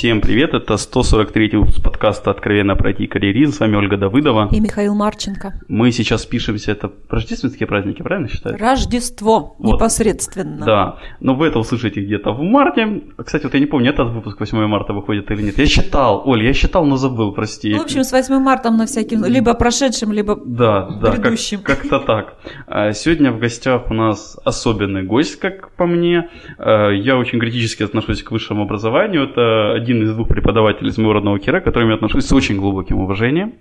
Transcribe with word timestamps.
Всем 0.00 0.22
привет, 0.22 0.54
это 0.54 0.78
143 0.78 1.58
выпуск 1.58 1.82
подкаста 1.82 2.30
«Откровенно 2.30 2.74
пройти 2.74 3.06
карьеризм». 3.06 3.52
С 3.52 3.60
вами 3.60 3.76
Ольга 3.76 3.98
Давыдова. 3.98 4.48
И 4.50 4.58
Михаил 4.58 4.94
Марченко. 4.94 5.60
Мы 5.68 5.92
сейчас 5.92 6.24
пишемся, 6.24 6.72
это 6.72 6.90
рождественские 7.10 7.66
праздники, 7.66 8.00
правильно 8.00 8.30
считаю? 8.30 8.56
Рождество, 8.56 9.56
вот. 9.58 9.74
непосредственно. 9.74 10.64
Да, 10.64 10.98
но 11.20 11.34
вы 11.34 11.48
это 11.48 11.58
услышите 11.58 12.00
где-то 12.00 12.32
в 12.32 12.40
марте. 12.40 13.02
Кстати, 13.22 13.42
вот 13.42 13.52
я 13.52 13.60
не 13.60 13.66
помню, 13.66 13.90
этот 13.90 14.08
выпуск 14.08 14.40
8 14.40 14.66
марта 14.68 14.94
выходит 14.94 15.30
или 15.32 15.42
нет. 15.42 15.58
Я 15.58 15.66
считал, 15.66 16.22
Оль, 16.24 16.44
я 16.44 16.54
считал, 16.54 16.86
но 16.86 16.96
забыл, 16.96 17.32
прости. 17.32 17.70
Ну, 17.70 17.80
в 17.80 17.84
общем, 17.84 18.02
с 18.02 18.12
8 18.12 18.38
марта 18.38 18.70
на 18.70 18.86
всяким, 18.86 19.26
либо 19.26 19.52
прошедшим, 19.52 20.12
либо 20.12 20.40
да, 20.42 20.88
да. 21.02 21.12
Как, 21.12 21.36
как-то 21.62 21.98
так. 21.98 22.36
А, 22.66 22.94
сегодня 22.94 23.32
в 23.32 23.38
гостях 23.38 23.90
у 23.90 23.94
нас 23.94 24.38
особенный 24.46 25.02
гость, 25.02 25.38
как 25.38 25.72
по 25.72 25.84
мне. 25.84 26.30
А, 26.56 26.88
я 26.88 27.18
очень 27.18 27.38
критически 27.38 27.82
отношусь 27.82 28.22
к 28.22 28.30
высшему 28.30 28.62
образованию. 28.62 29.24
Это 29.24 29.74
один 29.74 29.89
из 29.92 30.14
двух 30.14 30.28
преподавателей 30.28 30.90
из 30.90 30.98
моего 30.98 31.14
родного 31.14 31.38
Кира, 31.38 31.60
к 31.60 31.64
которым 31.64 31.88
я 31.88 31.94
отношусь 31.94 32.26
с 32.26 32.32
очень 32.32 32.58
глубоким 32.58 33.00
уважением. 33.00 33.54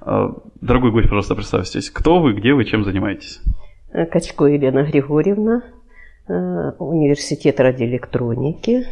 А, 0.00 0.30
дорогой 0.60 0.90
гость, 0.90 1.08
пожалуйста, 1.08 1.34
представьтесь. 1.34 1.90
Кто 1.90 2.20
вы, 2.20 2.34
где 2.34 2.54
вы, 2.54 2.64
чем 2.64 2.84
занимаетесь? 2.84 3.40
Качко 4.10 4.46
Елена 4.46 4.82
Григорьевна, 4.82 5.62
э, 6.28 6.32
университет 6.78 7.60
радиоэлектроники. 7.60 8.84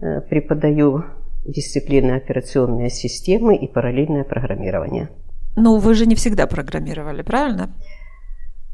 Э, 0.00 0.20
преподаю 0.20 1.04
дисциплины 1.44 2.12
операционные 2.12 2.90
системы 2.90 3.56
и 3.56 3.66
параллельное 3.66 4.24
программирование. 4.24 5.08
Ну, 5.56 5.78
вы 5.78 5.94
же 5.94 6.06
не 6.06 6.14
всегда 6.14 6.46
программировали, 6.46 7.22
правильно? 7.22 7.70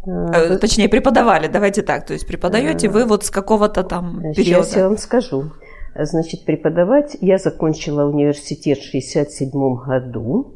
А, 0.04 0.58
Точнее, 0.58 0.88
преподавали, 0.88 1.46
давайте 1.46 1.82
так. 1.82 2.06
То 2.06 2.12
есть 2.12 2.26
преподаете 2.26 2.88
вы 2.88 3.04
вот 3.04 3.24
с 3.24 3.30
какого-то 3.30 3.84
там 3.84 4.20
периода. 4.34 4.64
Сейчас 4.64 4.76
я 4.76 4.88
вам 4.88 4.98
скажу. 4.98 5.52
Значит, 5.94 6.44
преподавать 6.44 7.16
я 7.20 7.38
закончила 7.38 8.04
университет 8.04 8.78
в 8.78 8.88
1967 8.88 9.74
году. 9.74 10.54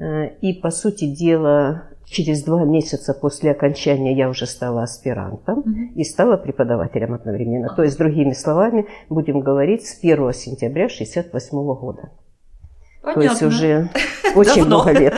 Mm-hmm. 0.00 0.38
И, 0.40 0.54
по 0.54 0.70
сути 0.70 1.14
дела, 1.14 1.84
через 2.06 2.42
два 2.42 2.64
месяца 2.64 3.14
после 3.14 3.52
окончания 3.52 4.16
я 4.16 4.28
уже 4.28 4.46
стала 4.46 4.82
аспирантом 4.82 5.60
mm-hmm. 5.60 5.94
и 5.94 6.04
стала 6.04 6.36
преподавателем 6.36 7.14
одновременно. 7.14 7.74
То 7.74 7.82
есть, 7.82 7.98
другими 7.98 8.32
словами, 8.32 8.86
будем 9.08 9.40
говорить, 9.40 9.86
с 9.86 9.98
1 9.98 10.32
сентября 10.32 10.86
1968 10.86 11.58
года. 11.74 12.10
Понятно. 13.02 13.22
То 13.22 13.28
есть 13.28 13.42
уже 13.42 13.90
очень 14.34 14.64
много 14.64 14.92
лет. 14.92 15.14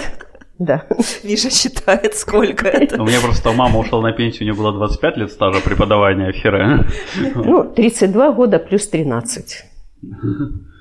Да. 0.59 0.85
Миша 1.25 1.51
считает, 1.51 2.15
сколько 2.15 2.69
это. 2.69 3.03
У 3.03 3.07
меня 3.07 3.21
просто 3.21 3.53
мама 3.53 3.79
ушла 3.79 4.01
на 4.01 4.13
пенсию, 4.13 4.43
у 4.43 4.45
нее 4.45 4.55
было 4.55 4.73
25 4.73 5.17
лет 5.17 5.33
стажа 5.33 5.61
преподавания 5.61 6.33
в 6.33 6.37
Фере. 6.37 6.87
Ну, 7.35 7.65
32 7.65 8.33
года 8.33 8.59
плюс 8.59 8.89
13. 8.89 9.65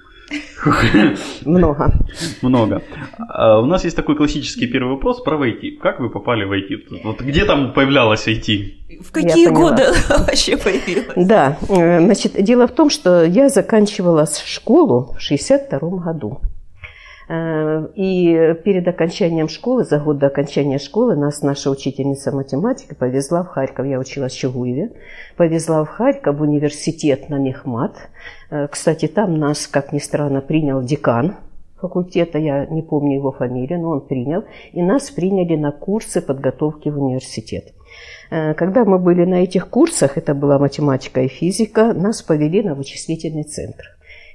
Много. 1.46 1.94
Много. 2.42 2.82
А 3.30 3.60
у 3.60 3.66
нас 3.66 3.84
есть 3.84 3.96
такой 3.96 4.16
классический 4.16 4.68
первый 4.68 4.92
вопрос 4.92 5.22
про 5.22 5.38
IT. 5.38 5.78
Как 5.82 6.00
вы 6.00 6.10
попали 6.10 6.46
в 6.46 6.52
IT? 6.52 7.02
Вот 7.04 7.22
где 7.22 7.46
там 7.46 7.74
появлялось 7.74 8.28
IT? 8.28 9.02
В 9.02 9.12
какие 9.12 9.48
годы 9.48 9.84
вообще 10.10 10.58
появилось? 10.58 11.14
Да, 11.16 11.58
э, 11.70 12.00
значит, 12.00 12.34
дело 12.44 12.68
в 12.68 12.72
том, 12.72 12.90
что 12.90 13.24
я 13.24 13.50
заканчивала 13.50 14.26
школу 14.26 15.16
в 15.18 15.22
62 15.22 15.80
году. 15.80 16.42
Э, 17.32 17.88
и 17.96 18.56
перед 18.66 18.86
окончанием 18.90 19.48
школы, 19.48 19.86
за 19.86 20.00
год 20.00 20.18
до 20.18 20.28
окончания 20.28 20.80
школы, 20.80 21.16
нас 21.16 21.42
наша 21.42 21.70
учительница 21.70 22.34
математики 22.34 22.94
повезла 22.94 23.44
в 23.44 23.48
Харьков. 23.48 23.86
Я 23.86 24.00
училась 24.00 24.34
в 24.34 24.38
Чугуеве. 24.38 24.92
Повезла 25.38 25.86
в 25.86 25.88
Харьков 25.88 26.38
в 26.38 26.42
университет 26.42 27.30
на 27.30 27.38
Мехмат. 27.38 27.96
Э, 28.50 28.68
кстати, 28.68 29.08
там 29.08 29.40
нас, 29.40 29.68
как 29.68 29.94
ни 29.94 30.00
странно, 30.00 30.42
принял 30.42 30.82
декан 30.82 31.38
факультета, 31.80 32.38
я 32.38 32.66
не 32.68 32.82
помню 32.84 33.16
его 33.16 33.32
фамилию, 33.32 33.80
но 33.80 33.90
он 33.92 34.02
принял. 34.02 34.44
И 34.74 34.82
нас 34.82 35.10
приняли 35.10 35.56
на 35.56 35.72
курсы 35.72 36.22
подготовки 36.22 36.90
в 36.90 37.02
университет. 37.02 37.74
Э, 38.30 38.54
когда 38.56 38.84
мы 38.84 39.00
были 39.00 39.24
на 39.24 39.44
этих 39.44 39.70
курсах, 39.70 40.18
это 40.18 40.34
была 40.34 40.60
математика 40.60 41.22
и 41.22 41.30
физика, 41.30 41.94
нас 41.94 42.22
повели 42.22 42.62
на 42.62 42.76
вычислительный 42.76 43.44
центр. 43.44 43.86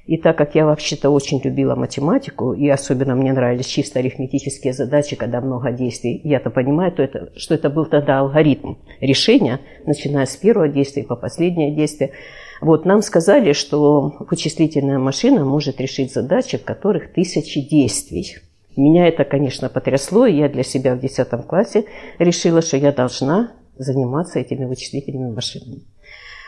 И 0.07 0.19
так 0.19 0.39
как 0.39 0.55
я 0.55 0.67
вообще-то 0.67 1.11
очень 1.11 1.41
любила 1.43 1.75
математику, 1.75 2.53
и 2.53 2.69
особенно 2.69 3.17
мне 3.17 3.33
нравились 3.33 3.67
чисто 3.67 3.99
арифметические 3.99 4.73
задачи, 4.73 5.17
когда 5.17 5.41
много 5.41 5.73
действий, 5.73 6.21
я-то 6.23 6.51
понимаю, 6.51 6.93
то 6.93 7.03
это, 7.03 7.33
что 7.37 7.55
это 7.55 7.71
был 7.71 7.87
тогда 7.87 8.21
алгоритм 8.21 8.75
решения, 9.01 9.61
начиная 9.85 10.27
с 10.27 10.37
первого 10.37 10.69
действия 10.69 11.03
по 11.03 11.17
последнее 11.17 11.75
действие. 11.75 12.13
Вот 12.61 12.85
нам 12.85 13.03
сказали, 13.03 13.53
что 13.53 14.15
вычислительная 14.31 14.99
машина 14.99 15.45
может 15.45 15.81
решить 15.81 16.13
задачи, 16.13 16.57
в 16.57 16.65
которых 16.65 17.13
тысячи 17.13 17.61
действий. 17.61 18.37
Меня 18.77 19.09
это, 19.09 19.25
конечно, 19.25 19.69
потрясло, 19.69 20.27
и 20.27 20.37
я 20.37 20.49
для 20.49 20.63
себя 20.63 20.95
в 20.95 21.01
10 21.01 21.29
классе 21.47 21.87
решила, 22.19 22.63
что 22.63 22.77
я 22.77 22.93
должна 22.93 23.53
заниматься 23.77 24.39
этими 24.39 24.67
вычислительными 24.67 25.35
машинами. 25.35 25.83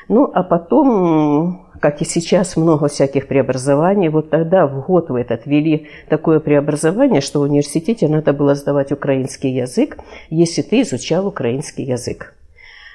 Ну, 0.08 0.30
а 0.32 0.42
потом, 0.42 1.66
как 1.80 2.00
и 2.00 2.04
сейчас, 2.04 2.56
много 2.56 2.88
всяких 2.88 3.28
преобразований. 3.28 4.08
Вот 4.08 4.30
тогда 4.30 4.66
в 4.66 4.86
год 4.86 5.10
в 5.10 5.14
этот 5.14 5.46
ввели 5.46 5.88
такое 6.08 6.40
преобразование, 6.40 7.20
что 7.20 7.40
в 7.40 7.42
университете 7.42 8.08
надо 8.08 8.32
было 8.32 8.54
сдавать 8.54 8.90
украинский 8.90 9.50
язык, 9.50 9.98
если 10.30 10.62
ты 10.62 10.80
изучал 10.82 11.26
украинский 11.26 11.84
язык. 11.84 12.34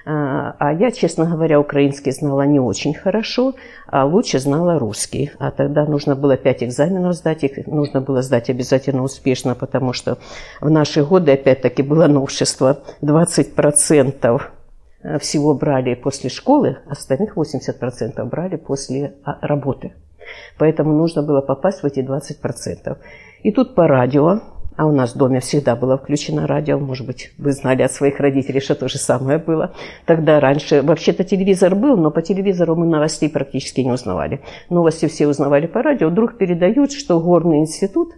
А, 0.06 0.56
а 0.60 0.74
я, 0.74 0.92
честно 0.92 1.26
говоря, 1.26 1.60
украинский 1.60 2.12
знала 2.12 2.42
не 2.42 2.60
очень 2.60 2.94
хорошо, 2.94 3.54
а 3.88 4.06
лучше 4.06 4.40
знала 4.40 4.80
русский. 4.80 5.32
А 5.40 5.52
тогда 5.52 5.86
нужно 5.86 6.16
было 6.16 6.36
пять 6.36 6.64
экзаменов 6.64 7.14
сдать, 7.14 7.44
их 7.44 7.68
нужно 7.68 8.02
было 8.02 8.22
сдать 8.22 8.50
обязательно 8.50 9.04
успешно, 9.04 9.56
потому 9.56 9.94
что 9.94 10.18
в 10.60 10.70
наши 10.70 11.06
годы, 11.06 11.34
опять-таки, 11.34 11.84
было 11.84 12.08
новшество 12.08 12.80
20% 13.02 14.42
Э, 14.42 14.53
всего 15.20 15.54
брали 15.54 15.96
после 15.96 16.30
школы, 16.30 16.78
остальных 16.88 17.38
80% 17.38 18.24
брали 18.26 18.56
после 18.56 19.16
а, 19.24 19.38
работы. 19.42 19.94
Поэтому 20.58 20.94
нужно 20.94 21.22
было 21.24 21.42
попасть 21.42 21.84
в 21.84 21.86
эти 21.86 22.00
20%. 22.00 22.98
И 23.44 23.52
тут 23.52 23.76
по 23.76 23.88
радио, 23.88 24.40
а 24.76 24.86
у 24.86 24.92
нас 24.92 25.14
в 25.14 25.18
доме 25.18 25.40
всегда 25.40 25.76
было 25.76 25.98
включено 25.98 26.48
радио, 26.48 26.80
может 26.80 27.06
быть, 27.06 27.32
вы 27.38 27.52
знали 27.52 27.84
от 27.84 27.92
своих 27.92 28.20
родителей, 28.20 28.60
что 28.60 28.76
то 28.76 28.88
же 28.88 28.98
самое 28.98 29.38
было. 29.38 29.74
Тогда 30.06 30.40
раньше, 30.40 30.82
вообще-то 30.82 31.24
телевизор 31.24 31.76
был, 31.76 31.98
но 31.98 32.10
по 32.10 32.22
телевизору 32.22 32.76
мы 32.76 32.86
новостей 32.86 33.30
практически 33.30 33.82
не 33.82 33.92
узнавали. 33.92 34.42
Новости 34.70 35.08
все 35.08 35.28
узнавали 35.28 35.68
по 35.68 35.84
радио. 35.84 36.10
Вдруг 36.10 36.38
передают, 36.38 36.92
что 36.92 37.20
Горный 37.20 37.60
институт 37.60 38.14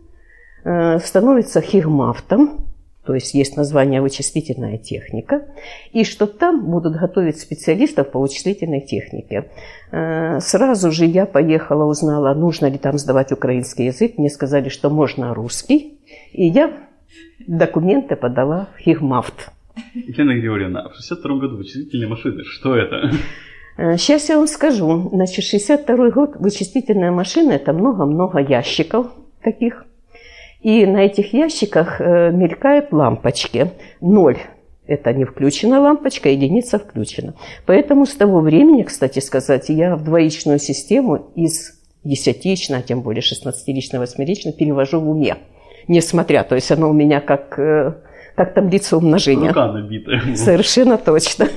э, 0.63 0.99
становится 0.99 1.61
хигмафтом, 1.61 2.64
то 3.05 3.13
есть 3.13 3.33
есть 3.33 3.55
название 3.55 4.01
«вычислительная 4.01 4.77
техника», 4.77 5.45
и 5.91 6.03
что 6.03 6.25
там 6.25 6.69
будут 6.69 6.95
готовить 6.95 7.39
специалистов 7.39 8.11
по 8.11 8.19
вычислительной 8.19 8.81
технике. 8.81 9.51
Э, 9.91 10.39
сразу 10.39 10.91
же 10.91 11.05
я 11.05 11.25
поехала, 11.25 11.85
узнала, 11.85 12.33
нужно 12.33 12.65
ли 12.67 12.77
там 12.77 12.97
сдавать 12.97 13.31
украинский 13.31 13.85
язык. 13.85 14.17
Мне 14.17 14.29
сказали, 14.29 14.69
что 14.69 14.89
можно 14.89 15.33
русский, 15.33 15.99
и 16.31 16.47
я 16.47 16.73
документы 17.47 18.15
подала 18.15 18.69
в 18.75 18.79
Хигмафт. 18.79 19.51
Елена 19.93 20.33
Григорьевна, 20.33 20.89
в 20.89 20.95
62 20.95 21.37
году 21.37 21.57
вычислительные 21.57 22.07
машины, 22.07 22.43
что 22.43 22.75
это? 22.75 23.11
Сейчас 23.97 24.29
э, 24.29 24.33
я 24.33 24.37
вам 24.39 24.47
скажу. 24.47 25.09
Значит, 25.11 25.45
62 25.45 26.09
год 26.09 26.35
вычислительная 26.39 27.11
машина– 27.11 27.51
это 27.53 27.73
много-много 27.73 28.39
ящиков 28.39 29.07
таких– 29.41 29.85
и 30.65 30.83
на 30.87 31.05
этих 31.05 31.31
ящиках 31.33 32.01
э, 32.01 32.31
мелькают 32.31 32.91
лампочки. 32.91 33.69
Ноль– 34.01 34.39
это 34.87 35.13
не 35.13 35.23
включена 35.23 35.79
лампочка, 35.79 36.29
единица 36.29 36.79
включена. 36.79 37.35
Поэтому 37.67 38.07
с 38.07 38.15
того 38.15 38.39
времени, 38.39 38.81
кстати 38.81 39.19
сказать, 39.19 39.69
я 39.69 39.95
в 39.95 40.03
двоичную 40.03 40.57
систему 40.57 41.27
из 41.35 41.79
десятичной, 42.03 42.79
а 42.79 42.81
тем 42.81 43.03
более 43.03 43.21
шестнадцатиличной, 43.21 43.99
восьмиличной 43.99 44.53
перевожу 44.53 44.99
в 44.99 45.07
уме. 45.07 45.37
Несмотря, 45.87 46.43
то 46.43 46.55
есть 46.55 46.71
оно 46.71 46.89
у 46.89 46.93
меня 46.93 47.21
как, 47.21 47.59
э, 47.59 47.93
как 48.33 48.55
таблица 48.55 48.97
умножения. 48.97 49.49
Рука 49.49 49.71
набитая. 49.71 50.35
Совершенно 50.35 50.97
точно. 50.97 51.47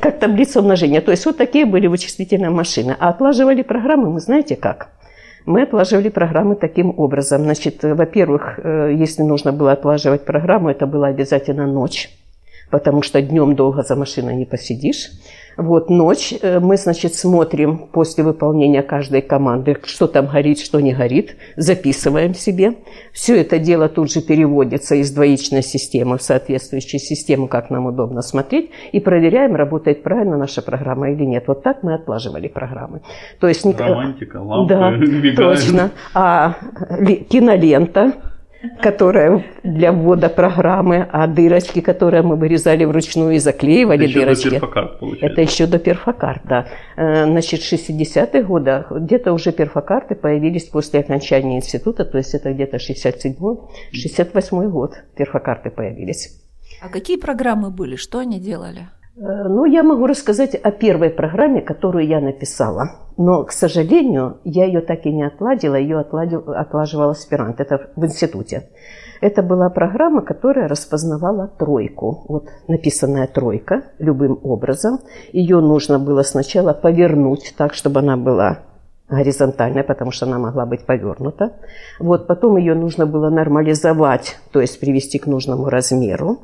Как 0.00 0.18
таблица 0.18 0.60
умножения. 0.60 1.00
То 1.00 1.12
есть 1.12 1.24
вот 1.24 1.38
такие 1.38 1.64
были 1.64 1.86
вычислительные 1.86 2.50
машины. 2.50 2.94
А 3.00 3.08
отлаживали 3.08 3.62
программы 3.62 4.10
мы 4.10 4.20
знаете 4.20 4.54
как? 4.54 4.90
Мы 5.46 5.62
отлаживали 5.62 6.08
программы 6.08 6.56
таким 6.56 6.92
образом. 6.96 7.42
Значит, 7.42 7.84
во-первых, 7.84 8.58
э, 8.58 8.92
если 8.94 9.22
нужно 9.22 9.52
было 9.52 9.72
отлаживать 9.72 10.24
программу, 10.24 10.70
это 10.70 10.86
была 10.86 11.06
обязательно 11.06 11.66
ночь. 11.66 12.10
Потому 12.70 13.02
что 13.02 13.22
днем 13.22 13.54
долго 13.54 13.82
за 13.82 13.96
машиной 13.96 14.36
не 14.36 14.44
посидишь. 14.44 15.10
Вот 15.56 15.88
ночь 15.88 16.34
э, 16.42 16.60
мы, 16.60 16.76
значит, 16.76 17.14
смотрим 17.14 17.88
после 17.90 18.22
выполнения 18.22 18.82
каждой 18.82 19.22
команды, 19.22 19.78
что 19.84 20.06
там 20.06 20.26
горит, 20.26 20.58
что 20.58 20.80
не 20.80 20.92
горит, 20.92 21.36
записываем 21.56 22.34
себе. 22.34 22.74
Все 23.12 23.40
это 23.40 23.58
дело 23.58 23.88
тут 23.88 24.12
же 24.12 24.20
переводится 24.20 24.96
из 24.96 25.10
двоичной 25.10 25.62
системы 25.62 26.18
в 26.18 26.22
соответствующую 26.22 27.00
систему, 27.00 27.48
как 27.48 27.70
нам 27.70 27.86
удобно 27.86 28.20
смотреть, 28.20 28.70
и 28.92 29.00
проверяем, 29.00 29.56
работает 29.56 30.02
правильно 30.02 30.36
наша 30.36 30.60
программа 30.60 31.10
или 31.12 31.24
нет. 31.24 31.44
Вот 31.46 31.62
так 31.62 31.82
мы 31.82 31.94
отлаживали 31.94 32.48
программы. 32.48 33.00
То 33.40 33.48
есть, 33.48 33.64
Романтика, 33.64 34.36
лампы, 34.36 34.74
Да, 34.74 34.94
точно. 35.36 35.90
А 36.12 36.56
кинолента 37.30 38.12
которая 38.80 39.44
для 39.62 39.92
ввода 39.92 40.28
программы, 40.28 41.06
а 41.10 41.26
дырочки, 41.26 41.80
которые 41.80 42.22
мы 42.22 42.36
вырезали 42.36 42.84
вручную 42.84 43.34
и 43.34 43.38
заклеивали 43.38 44.06
еще 44.06 44.20
дырочки. 44.20 44.44
До 44.44 44.50
перфокарт, 44.50 44.98
получается. 44.98 45.26
Это 45.26 45.40
еще 45.42 45.66
до 45.66 45.78
перфокарт, 45.78 46.42
да. 46.44 46.66
Э, 46.96 47.24
значит, 47.24 47.62
в 47.62 47.72
60-х 47.72 48.42
годах 48.42 48.90
где-то 48.90 49.32
уже 49.32 49.52
перфокарты 49.52 50.14
появились 50.14 50.64
после 50.64 51.00
окончания 51.00 51.56
института, 51.56 52.04
то 52.04 52.18
есть 52.18 52.34
это 52.34 52.52
где-то 52.52 52.76
67-68 52.76 54.68
год 54.68 54.94
перфокарты 55.16 55.70
появились. 55.70 56.40
А 56.80 56.88
какие 56.88 57.16
программы 57.16 57.70
были? 57.70 57.96
Что 57.96 58.18
они 58.18 58.38
делали? 58.38 58.88
Э, 59.16 59.48
ну, 59.48 59.64
я 59.64 59.82
могу 59.82 60.06
рассказать 60.06 60.54
о 60.54 60.70
первой 60.70 61.10
программе, 61.10 61.62
которую 61.62 62.06
я 62.06 62.20
написала. 62.20 62.90
Но, 63.16 63.44
к 63.44 63.52
сожалению, 63.52 64.38
я 64.44 64.66
ее 64.66 64.82
так 64.82 65.06
и 65.06 65.12
не 65.12 65.22
отладила, 65.26 65.74
ее 65.74 65.98
отладил, 65.98 66.44
отлаживал 66.52 67.10
аспирант. 67.10 67.60
Это 67.60 67.90
в 67.96 68.04
институте. 68.04 68.68
Это 69.22 69.42
была 69.42 69.70
программа, 69.70 70.20
которая 70.20 70.68
распознавала 70.68 71.48
тройку. 71.48 72.24
Вот 72.28 72.48
написанная 72.68 73.26
тройка 73.26 73.84
любым 73.98 74.38
образом. 74.42 74.98
Ее 75.32 75.60
нужно 75.60 75.98
было 75.98 76.22
сначала 76.22 76.74
повернуть 76.74 77.54
так, 77.56 77.72
чтобы 77.72 78.00
она 78.00 78.18
была 78.18 78.58
горизонтальная, 79.08 79.84
потому 79.84 80.10
что 80.10 80.26
она 80.26 80.38
могла 80.38 80.66
быть 80.66 80.84
повернута. 80.84 81.54
Вот, 81.98 82.26
потом 82.26 82.58
ее 82.58 82.74
нужно 82.74 83.06
было 83.06 83.30
нормализовать, 83.30 84.36
то 84.52 84.60
есть 84.60 84.78
привести 84.78 85.18
к 85.18 85.26
нужному 85.26 85.70
размеру. 85.70 86.40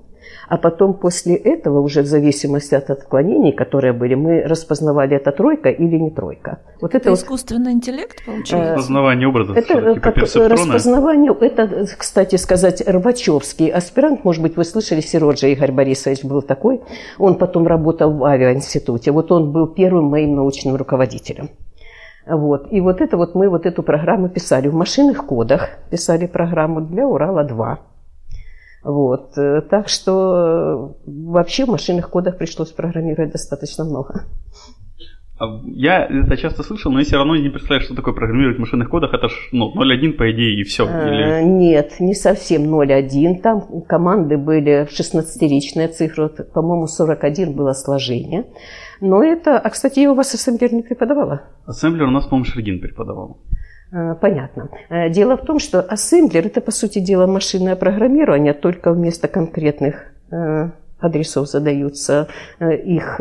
А 0.49 0.59
потом 0.59 0.95
после 0.95 1.35
этого, 1.35 1.81
уже 1.81 2.03
в 2.03 2.07
зависимости 2.07 2.75
от 2.75 2.91
отклонений, 2.91 3.53
которые 3.53 3.93
были, 3.93 4.15
мы 4.15 4.43
распознавали, 4.43 5.17
это 5.17 5.33
тройка 5.33 5.71
или 5.71 5.97
не 5.97 6.11
тройка. 6.11 6.59
Вот 6.81 6.91
это, 6.91 6.99
это 6.99 7.11
вот, 7.11 7.19
искусственный 7.19 7.73
интеллект 7.73 8.25
получается? 8.25 8.75
Распознавание 8.75 9.29
образов. 9.29 9.57
Это 9.57 10.01
как 10.01 10.17
распознавание, 10.17 11.35
это, 11.41 11.87
кстати 11.97 12.37
сказать, 12.37 12.83
Рвачевский 12.87 13.69
аспирант, 13.69 14.25
может 14.25 14.43
быть, 14.43 14.57
вы 14.57 14.65
слышали, 14.65 15.01
Сироджа 15.01 15.49
Игорь 15.49 15.73
Борисович 15.73 16.25
был 16.25 16.43
такой. 16.43 16.81
Он 17.19 17.37
потом 17.37 17.67
работал 17.67 18.13
в 18.13 18.25
авиаинституте. 18.25 19.13
Вот 19.13 19.33
он 19.33 19.53
был 19.53 19.69
первым 19.69 20.07
моим 20.07 20.35
научным 20.35 20.77
руководителем. 20.77 21.51
Вот. 22.27 22.69
И 22.71 22.81
вот 22.81 23.01
это 23.01 23.17
вот 23.17 23.35
мы 23.35 23.49
вот 23.49 23.67
эту 23.67 23.83
программу 23.83 24.29
писали 24.29 24.69
в 24.69 24.75
машинных 24.75 25.27
кодах, 25.27 25.71
писали 25.91 26.27
программу 26.27 26.81
для 26.81 27.05
Урала-2. 27.07 27.79
Вот. 28.85 29.37
Э, 29.39 29.61
так 29.63 29.89
что 29.89 30.95
э, 31.07 31.11
вообще 31.11 31.65
в 31.65 31.69
машинных 31.69 32.11
кодах 32.11 32.39
пришлось 32.39 32.73
программировать 32.73 33.33
достаточно 33.33 33.85
много. 33.85 34.25
А 35.39 35.61
я 35.67 36.05
это 36.05 36.37
часто 36.37 36.63
слышал, 36.63 36.93
но 36.93 37.01
я 37.01 37.05
все 37.05 37.17
равно 37.17 37.37
не 37.37 37.49
представляю, 37.49 37.83
что 37.83 37.97
такое 37.97 38.15
программировать 38.15 38.59
в 38.59 38.61
машинных 38.61 38.89
кодах. 38.89 39.13
Это 39.15 39.29
ж 39.29 39.33
ну, 39.53 39.73
0.1 39.75 40.13
по 40.13 40.31
идее 40.31 40.61
и 40.61 40.63
все. 40.63 40.87
А, 40.87 41.09
или... 41.09 41.45
Нет, 41.45 41.99
не 42.01 42.15
совсем 42.15 42.63
0.1. 42.63 43.41
Там 43.41 43.83
команды 43.83 44.37
были 44.37 44.87
в 44.89 44.93
16-ричная 44.93 45.89
цифра. 45.89 46.29
По-моему, 46.29 46.87
41 46.87 47.55
было 47.55 47.73
сложение. 47.73 48.47
Но 49.01 49.25
это... 49.25 49.59
А, 49.59 49.71
кстати, 49.71 50.01
я 50.01 50.13
у 50.13 50.15
вас 50.15 50.33
ассемблер 50.35 50.73
не 50.73 50.83
преподавала? 50.83 51.43
Ассемблер 51.67 52.07
у 52.07 52.11
нас, 52.11 52.27
по-моему, 52.27 52.45
Шергин 52.45 52.81
преподавал. 52.81 53.39
Э, 53.93 54.15
понятно. 54.21 54.71
Э, 54.89 55.11
дело 55.11 55.37
в 55.37 55.43
том, 55.43 55.59
что 55.59 55.81
ассемблер– 55.81 56.47
это, 56.47 56.61
по 56.61 56.71
сути 56.71 56.99
дела, 56.99 57.27
машинное 57.27 57.77
программирование, 57.77 58.55
только 58.55 58.93
вместо 58.93 59.29
конкретных 59.29 60.07
э, 60.31 60.71
адресов 60.99 61.49
задаются 61.49 62.29
их, 62.61 63.21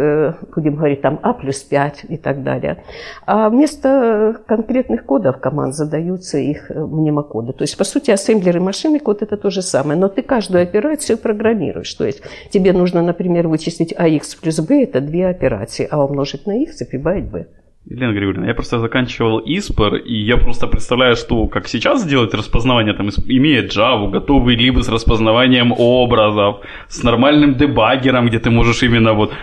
будем 0.55 0.75
говорить, 0.75 1.01
там 1.01 1.19
А 1.23 1.33
плюс 1.33 1.63
5 1.63 2.05
и 2.09 2.17
так 2.17 2.43
далее. 2.43 2.83
А 3.25 3.49
вместо 3.49 4.39
конкретных 4.45 5.03
кодов 5.03 5.39
команд 5.39 5.73
задаются 5.73 6.37
их 6.37 6.69
мнемокоды. 6.69 7.53
То 7.53 7.63
есть, 7.63 7.75
по 7.75 7.83
сути, 7.83 8.11
ассемблер 8.11 8.57
и 8.57 8.59
машинный 8.59 8.99
код– 8.99 9.21
это 9.23 9.35
то 9.35 9.49
же 9.49 9.63
самое, 9.63 9.99
но 9.99 10.09
ты 10.09 10.21
каждую 10.21 10.61
операцию 10.61 11.17
программируешь. 11.17 11.91
То 11.95 12.05
есть, 12.05 12.21
тебе 12.51 12.71
нужно, 12.71 13.01
например, 13.01 13.47
вычислить 13.47 13.93
АХ 13.97 14.39
плюс 14.39 14.59
Б– 14.59 14.83
это 14.83 15.01
две 15.01 15.27
операции, 15.27 15.87
а 15.89 16.05
умножить 16.05 16.45
на 16.45 16.53
Х 16.53 16.71
и 16.79 16.85
прибавить 16.85 17.31
Б. 17.31 17.47
Елена 17.85 18.13
Григорьевна, 18.13 18.47
я 18.47 18.53
просто 18.53 18.79
заканчивал 18.79 19.39
ИСПОР, 19.39 19.95
и 19.95 20.13
я 20.13 20.37
просто 20.37 20.67
представляю, 20.67 21.15
что 21.15 21.47
как 21.47 21.67
сейчас 21.67 22.05
делать 22.05 22.33
распознавание, 22.33 22.93
там, 22.93 23.09
имея 23.25 23.63
Java, 23.63 24.09
готовый 24.09 24.55
либо 24.55 24.81
с 24.81 24.89
распознаванием 24.89 25.73
образов, 25.75 26.61
с 26.87 27.03
нормальным 27.03 27.55
дебаггером, 27.55 28.27
где 28.27 28.37
ты 28.39 28.51
можешь 28.51 28.83
именно 28.83 29.13
вот 29.13 29.33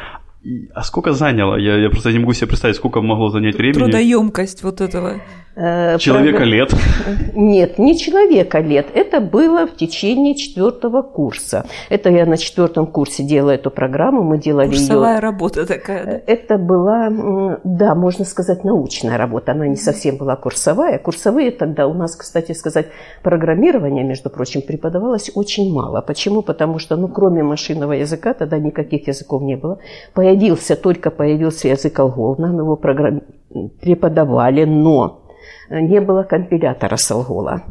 а 0.74 0.82
сколько 0.82 1.12
заняло? 1.12 1.56
Я, 1.56 1.76
я 1.76 1.90
просто 1.90 2.12
не 2.12 2.18
могу 2.18 2.32
себе 2.32 2.46
представить, 2.46 2.76
сколько 2.76 3.00
могло 3.00 3.28
занять 3.30 3.56
времени. 3.56 3.74
Трудоемкость 3.74 4.62
вот 4.62 4.80
этого. 4.80 5.20
Э, 5.60 5.98
человека 5.98 6.44
лет? 6.44 6.72
Нет, 7.34 7.78
не 7.78 7.98
человека 7.98 8.60
лет. 8.60 8.86
Это 8.94 9.20
было 9.20 9.66
в 9.66 9.74
течение 9.74 10.36
четвертого 10.36 11.02
курса. 11.02 11.66
Это 11.88 12.10
я 12.10 12.26
на 12.26 12.36
четвертом 12.36 12.86
курсе 12.86 13.24
делала 13.24 13.50
эту 13.50 13.72
программу. 13.72 14.22
Мы 14.22 14.38
делали 14.38 14.68
Курсовая 14.68 15.16
ее... 15.16 15.20
работа 15.20 15.66
такая, 15.66 16.04
да? 16.04 16.20
Это 16.32 16.58
была, 16.58 17.08
да, 17.64 17.96
можно 17.96 18.24
сказать, 18.24 18.62
научная 18.62 19.18
работа. 19.18 19.50
Она 19.50 19.66
не 19.66 19.74
совсем 19.74 20.16
была 20.16 20.36
курсовая. 20.36 20.96
Курсовые 20.98 21.50
тогда 21.50 21.88
у 21.88 21.94
нас, 21.94 22.14
кстати 22.14 22.52
сказать, 22.52 22.86
программирование, 23.24 24.04
между 24.04 24.30
прочим, 24.30 24.62
преподавалось 24.62 25.28
очень 25.34 25.74
мало. 25.74 26.02
Почему? 26.02 26.42
Потому 26.42 26.78
что, 26.78 26.96
ну, 26.96 27.08
кроме 27.08 27.42
машинного 27.42 27.94
языка, 27.94 28.32
тогда 28.32 28.58
никаких 28.58 29.08
языков 29.08 29.42
не 29.42 29.56
было. 29.56 29.78
Появился, 30.38 30.76
только 30.76 31.10
появился 31.10 31.68
язык 31.68 31.98
алгол. 31.98 32.36
Нам 32.38 32.58
его 32.58 32.76
программ... 32.76 33.22
преподавали, 33.80 34.64
но 34.64 35.24
не 35.68 36.00
было 36.00 36.22
компилятора 36.22 36.96
Солгола. 36.96 37.62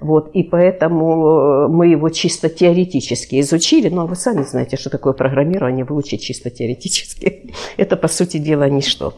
Вот, 0.00 0.30
и 0.32 0.42
поэтому 0.42 1.66
э, 1.66 1.68
мы 1.68 1.88
его 1.88 2.08
чисто 2.08 2.48
теоретически 2.48 3.40
изучили. 3.40 3.90
Ну, 3.90 4.02
а 4.02 4.06
вы 4.06 4.16
сами 4.16 4.44
знаете, 4.44 4.76
что 4.76 4.88
такое 4.88 5.12
программирование 5.12 5.84
выучить 5.84 6.22
чисто 6.22 6.48
теоретически. 6.50 7.54
Это, 7.76 7.96
по 7.96 8.08
сути 8.08 8.38
дела, 8.38 8.68
ничто. 8.70 9.12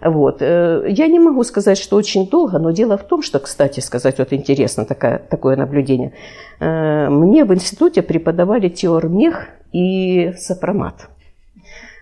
Вот. 0.00 0.40
Э, 0.40 0.86
я 0.88 1.08
не 1.08 1.18
могу 1.18 1.42
сказать, 1.42 1.78
что 1.78 1.96
очень 1.96 2.28
долго, 2.28 2.58
но 2.58 2.70
дело 2.70 2.96
в 2.96 3.02
том, 3.02 3.22
что, 3.22 3.40
кстати 3.40 3.80
сказать, 3.80 4.18
вот 4.18 4.32
интересно 4.32 4.84
такое, 4.84 5.18
такое 5.18 5.56
наблюдение. 5.56 6.12
Э, 6.60 7.08
мне 7.08 7.44
в 7.44 7.52
институте 7.52 8.02
преподавали 8.02 8.68
теормех 8.68 9.48
и 9.72 10.32
сопромат. 10.38 11.08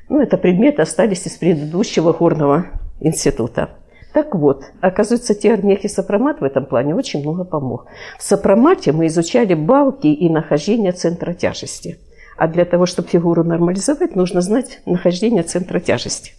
Ну, 0.09 0.21
это 0.21 0.37
предметы 0.37 0.83
остались 0.83 1.27
из 1.27 1.37
предыдущего 1.37 2.13
горного 2.13 2.67
института. 3.01 3.71
Так 4.13 4.35
вот, 4.35 4.65
оказывается, 4.81 5.35
теорнех 5.35 5.85
и 5.85 5.89
сопромат 5.89 6.41
в 6.41 6.45
этом 6.45 6.67
плане 6.67 6.95
очень 6.95 7.21
много 7.21 7.45
помог. 7.45 7.87
В 8.19 8.23
сопромате 8.23 8.93
мы 8.93 9.09
изучали 9.09 9.55
балки 9.55 10.07
и 10.07 10.29
нахождение 10.29 10.93
центра 10.93 11.33
тяжести. 11.33 11.99
А 12.37 12.47
для 12.47 12.65
того, 12.65 12.87
чтобы 12.87 13.09
фигуру 13.09 13.43
нормализовать, 13.43 14.15
нужно 14.15 14.41
знать 14.41 14.81
нахождение 14.87 15.43
центра 15.43 15.81
тяжести. 15.81 16.33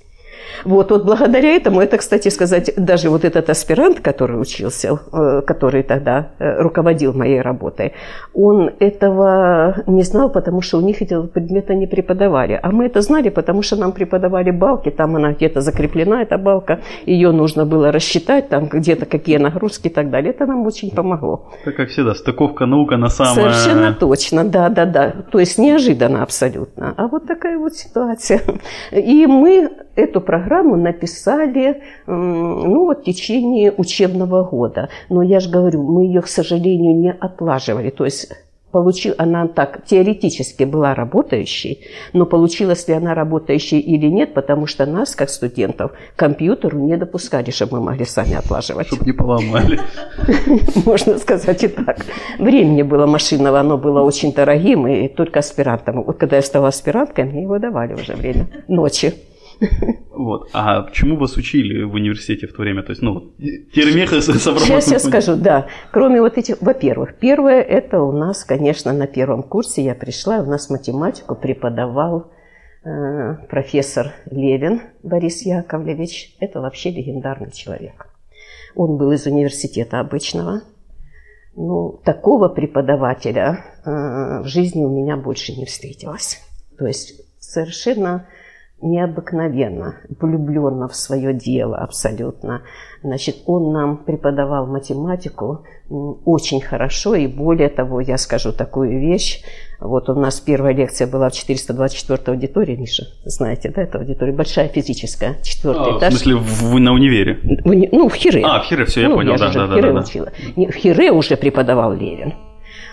Вот, 0.63 0.91
вот 0.91 1.05
благодаря 1.05 1.55
этому, 1.55 1.81
это, 1.81 1.97
кстати 1.97 2.29
сказать, 2.29 2.71
даже 2.77 3.09
вот 3.09 3.25
этот 3.25 3.49
аспирант, 3.49 3.99
который 3.99 4.39
учился, 4.39 4.99
э, 5.13 5.41
который 5.41 5.83
тогда 5.83 6.29
э, 6.39 6.61
руководил 6.61 7.13
моей 7.13 7.41
работой, 7.41 7.93
он 8.33 8.71
этого 8.79 9.83
не 9.87 10.03
знал, 10.03 10.29
потому 10.29 10.61
что 10.61 10.77
у 10.77 10.81
них 10.81 11.01
эти 11.01 11.21
предметы 11.27 11.75
не 11.75 11.87
преподавали. 11.87 12.59
А 12.61 12.71
мы 12.71 12.85
это 12.85 13.01
знали, 13.01 13.29
потому 13.29 13.61
что 13.61 13.75
нам 13.75 13.91
преподавали 13.91 14.51
балки, 14.51 14.89
там 14.89 15.15
она 15.15 15.33
где-то 15.33 15.61
закреплена, 15.61 16.21
эта 16.21 16.37
балка, 16.37 16.79
ее 17.05 17.31
нужно 17.31 17.65
было 17.65 17.91
рассчитать, 17.91 18.49
там 18.49 18.67
где-то 18.67 19.05
какие 19.05 19.37
нагрузки 19.37 19.87
и 19.87 19.89
так 19.89 20.09
далее. 20.09 20.31
Это 20.31 20.45
нам 20.45 20.65
очень 20.65 20.91
помогло. 20.91 21.49
Это, 21.63 21.71
как 21.71 21.89
всегда, 21.89 22.13
стыковка 22.15 22.65
наука 22.65 22.97
на 22.97 23.09
самое... 23.09 23.35
Совершенно 23.35 23.93
точно, 23.93 24.43
да, 24.43 24.69
да, 24.69 24.85
да. 24.85 25.13
То 25.31 25.39
есть 25.39 25.57
неожиданно 25.57 26.23
абсолютно. 26.23 26.93
А 26.97 27.07
вот 27.07 27.27
такая 27.27 27.57
вот 27.57 27.73
ситуация. 27.73 28.41
И 28.91 29.27
мы 29.27 29.69
эту 29.95 30.21
программу 30.21 30.75
написали 30.75 31.81
ну, 32.07 32.85
вот, 32.85 33.01
в 33.01 33.03
течение 33.03 33.71
учебного 33.71 34.43
года. 34.43 34.89
Но 35.09 35.21
я 35.21 35.39
же 35.39 35.49
говорю, 35.49 35.83
мы 35.83 36.05
ее, 36.05 36.21
к 36.21 36.27
сожалению, 36.27 36.95
не 36.95 37.11
отлаживали. 37.11 37.89
То 37.89 38.05
есть 38.05 38.31
получил, 38.75 39.15
она 39.17 39.47
так 39.47 39.85
теоретически 39.85 40.65
была 40.65 40.93
работающей, 40.93 41.79
но 42.11 42.25
получилась 42.25 42.89
ли 42.89 42.93
она 42.93 43.15
работающей 43.15 43.79
или 43.79 44.07
нет, 44.07 44.33
потому 44.33 44.67
что 44.67 44.85
нас, 44.85 45.15
как 45.15 45.29
студентов, 45.29 45.93
к 46.13 46.19
компьютеру 46.19 46.77
не 46.79 46.97
допускали, 46.97 47.51
чтобы 47.51 47.79
мы 47.79 47.85
могли 47.85 48.03
сами 48.03 48.33
отлаживать. 48.35 48.87
Чтобы 48.87 49.05
не 49.05 49.13
поломали. 49.13 49.79
Можно 50.85 51.17
сказать 51.19 51.63
и 51.63 51.69
так. 51.69 51.99
Времени 52.37 52.81
было 52.81 53.05
машинного, 53.05 53.61
оно 53.61 53.77
было 53.77 54.01
очень 54.01 54.33
дорогим, 54.33 54.87
и 54.87 55.07
только 55.07 55.39
аспирантам. 55.39 56.03
Вот 56.03 56.17
когда 56.17 56.35
я 56.35 56.41
стала 56.41 56.67
аспиранткой, 56.67 57.23
мне 57.23 57.43
его 57.43 57.59
давали 57.59 57.93
уже 57.93 58.13
время, 58.13 58.47
ночи. 58.67 59.13
Вот. 60.15 60.49
А 60.53 60.89
чему 60.93 61.17
вас 61.17 61.35
учили 61.35 61.83
в 61.83 61.93
университете 61.93 62.47
в 62.47 62.53
то 62.53 62.61
время? 62.61 62.83
То 62.83 62.91
есть, 62.91 63.01
ну, 63.01 63.33
термеха 63.73 64.21
с 64.21 64.27
Сейчас 64.27 64.89
я 64.91 64.99
скажу, 64.99 65.35
да. 65.35 65.67
Кроме 65.91 66.21
вот 66.21 66.37
этих, 66.37 66.61
во-первых, 66.61 67.15
первое, 67.19 67.61
это 67.61 68.01
у 68.01 68.13
нас, 68.13 68.45
конечно, 68.45 68.93
на 68.93 69.07
первом 69.07 69.43
курсе 69.43 69.83
я 69.83 69.93
пришла, 69.93 70.39
у 70.39 70.45
нас 70.45 70.69
математику 70.69 71.35
преподавал 71.35 72.31
э, 72.85 73.35
профессор 73.49 74.13
Левин 74.31 74.81
Борис 75.03 75.45
Яковлевич. 75.45 76.35
Это 76.39 76.61
вообще 76.61 76.91
легендарный 76.91 77.51
человек. 77.51 78.07
Он 78.73 78.97
был 78.97 79.11
из 79.11 79.25
университета 79.25 79.99
обычного. 79.99 80.61
Ну, 81.57 81.99
такого 82.03 82.49
преподавателя 82.49 83.65
э, 83.85 83.89
в 84.41 84.45
жизни 84.45 84.83
у 84.83 84.89
меня 84.89 85.17
больше 85.17 85.53
не 85.53 85.65
встретилось. 85.65 86.41
То 86.77 86.85
есть 86.85 87.21
совершенно 87.39 88.27
необыкновенно 88.85 89.95
влюбленно 90.19 90.87
в 90.87 90.95
свое 90.95 91.33
дело 91.33 91.77
абсолютно. 91.77 92.61
Значит, 93.03 93.37
он 93.45 93.73
нам 93.73 93.97
преподавал 93.97 94.67
математику 94.67 95.65
очень 95.89 96.61
хорошо, 96.61 97.15
и 97.15 97.27
более 97.27 97.69
того, 97.69 97.99
я 97.99 98.17
скажу 98.17 98.51
такую 98.51 98.99
вещь. 98.99 99.43
Вот 99.79 100.09
у 100.09 100.15
нас 100.15 100.39
первая 100.39 100.73
лекция 100.73 101.05
была 101.05 101.29
в 101.29 101.33
424 101.33 102.19
аудитории, 102.27 102.75
Миша, 102.75 103.03
знаете, 103.25 103.71
да, 103.75 103.83
это 103.83 103.99
аудитория, 103.99 104.31
большая 104.31 104.69
физическая, 104.69 105.35
четвертый 105.43 105.93
а, 105.93 105.97
этаж. 105.97 106.13
В 106.13 106.17
смысле, 106.17 106.35
в, 106.35 106.79
на 106.79 106.93
универе? 106.93 107.39
В, 107.63 107.71
ну, 107.91 108.07
в 108.07 108.15
Хире. 108.15 108.41
А, 108.43 108.61
в 108.61 108.65
Хире, 108.65 108.85
все, 108.85 109.01
я 109.01 109.09
ну, 109.09 109.15
понял, 109.15 109.33
я 109.33 109.37
да, 109.37 109.51
да, 109.51 109.67
в 109.67 109.73
Хире 109.73 109.93
да, 109.93 109.99
учила. 109.99 110.31
В 110.55 110.73
Хире 110.73 111.11
уже 111.11 111.35
преподавал 111.35 111.93
Левин 111.93 112.33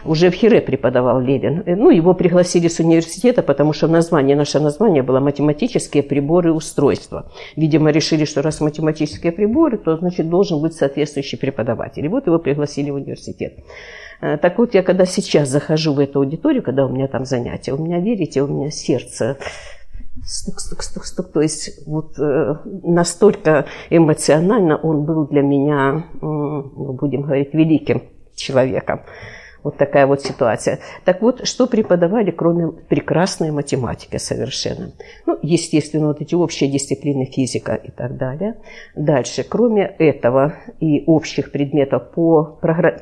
уже 0.05 0.31
в 0.31 0.35
Хире 0.35 0.61
преподавал 0.61 1.21
Левин. 1.21 1.63
Ну, 1.67 1.91
его 1.91 2.15
пригласили 2.15 2.69
с 2.69 2.81
университета, 2.81 3.43
потому 3.43 3.73
что 3.73 3.89
название, 3.89 4.37
наше 4.37 4.61
название 4.61 5.03
было 5.03 5.21
«Математические 5.21 6.03
приборы 6.03 6.51
и 6.51 6.53
устройства». 6.53 7.31
Видимо, 7.57 7.91
решили, 7.91 8.25
что 8.25 8.43
раз 8.43 8.61
математические 8.61 9.33
приборы, 9.33 9.79
то, 9.79 9.97
значит, 9.97 10.29
должен 10.29 10.61
быть 10.61 10.75
соответствующий 10.75 11.39
преподаватель. 11.39 12.05
И 12.05 12.09
вот 12.09 12.27
его 12.27 12.39
пригласили 12.39 12.91
в 12.91 12.95
университет. 12.95 13.59
Э, 14.21 14.37
так 14.39 14.59
вот, 14.59 14.75
я 14.75 14.83
когда 14.83 15.05
сейчас 15.05 15.49
захожу 15.49 15.95
в 15.95 15.99
эту 15.99 16.21
аудиторию, 16.21 16.63
когда 16.63 16.87
у 16.87 16.89
меня 16.89 17.09
там 17.09 17.25
занятия, 17.25 17.73
у 17.73 17.79
меня, 17.79 17.99
верите, 18.01 18.43
у 18.43 18.47
меня 18.47 18.71
сердце 18.71 19.37
стук, 20.25 20.61
стук, 20.61 20.83
стук, 20.83 21.05
стук. 21.05 21.33
То 21.33 21.41
есть 21.41 21.87
вот 21.87 22.19
э, 22.19 22.57
настолько 22.65 23.67
эмоционально 23.91 24.77
он 24.77 25.05
был 25.05 25.27
для 25.27 25.43
меня, 25.43 26.05
э, 26.15 26.19
будем 26.21 27.23
говорить, 27.23 27.55
великим 27.55 28.03
человеком. 28.35 29.03
Вот 29.63 29.77
такая 29.77 30.07
вот 30.07 30.23
ситуация. 30.23 30.81
Так 31.05 31.23
вот, 31.23 31.47
что 31.47 31.67
преподавали, 31.67 32.31
кроме 32.31 32.73
прекрасной 32.73 33.53
математики 33.53 34.17
совершенно? 34.17 34.93
Ну, 35.27 35.39
естественно, 35.43 36.09
вот 36.09 36.21
эти 36.21 36.35
общие 36.35 36.71
дисциплины 36.71 37.27
физика 37.27 37.75
и 37.75 37.91
так 37.91 38.17
далее. 38.17 38.57
Дальше, 38.97 39.45
кроме 39.49 39.85
этого 39.99 40.55
и 40.81 41.05
общих 41.07 41.53
предметов 41.53 42.11
по, 42.13 42.59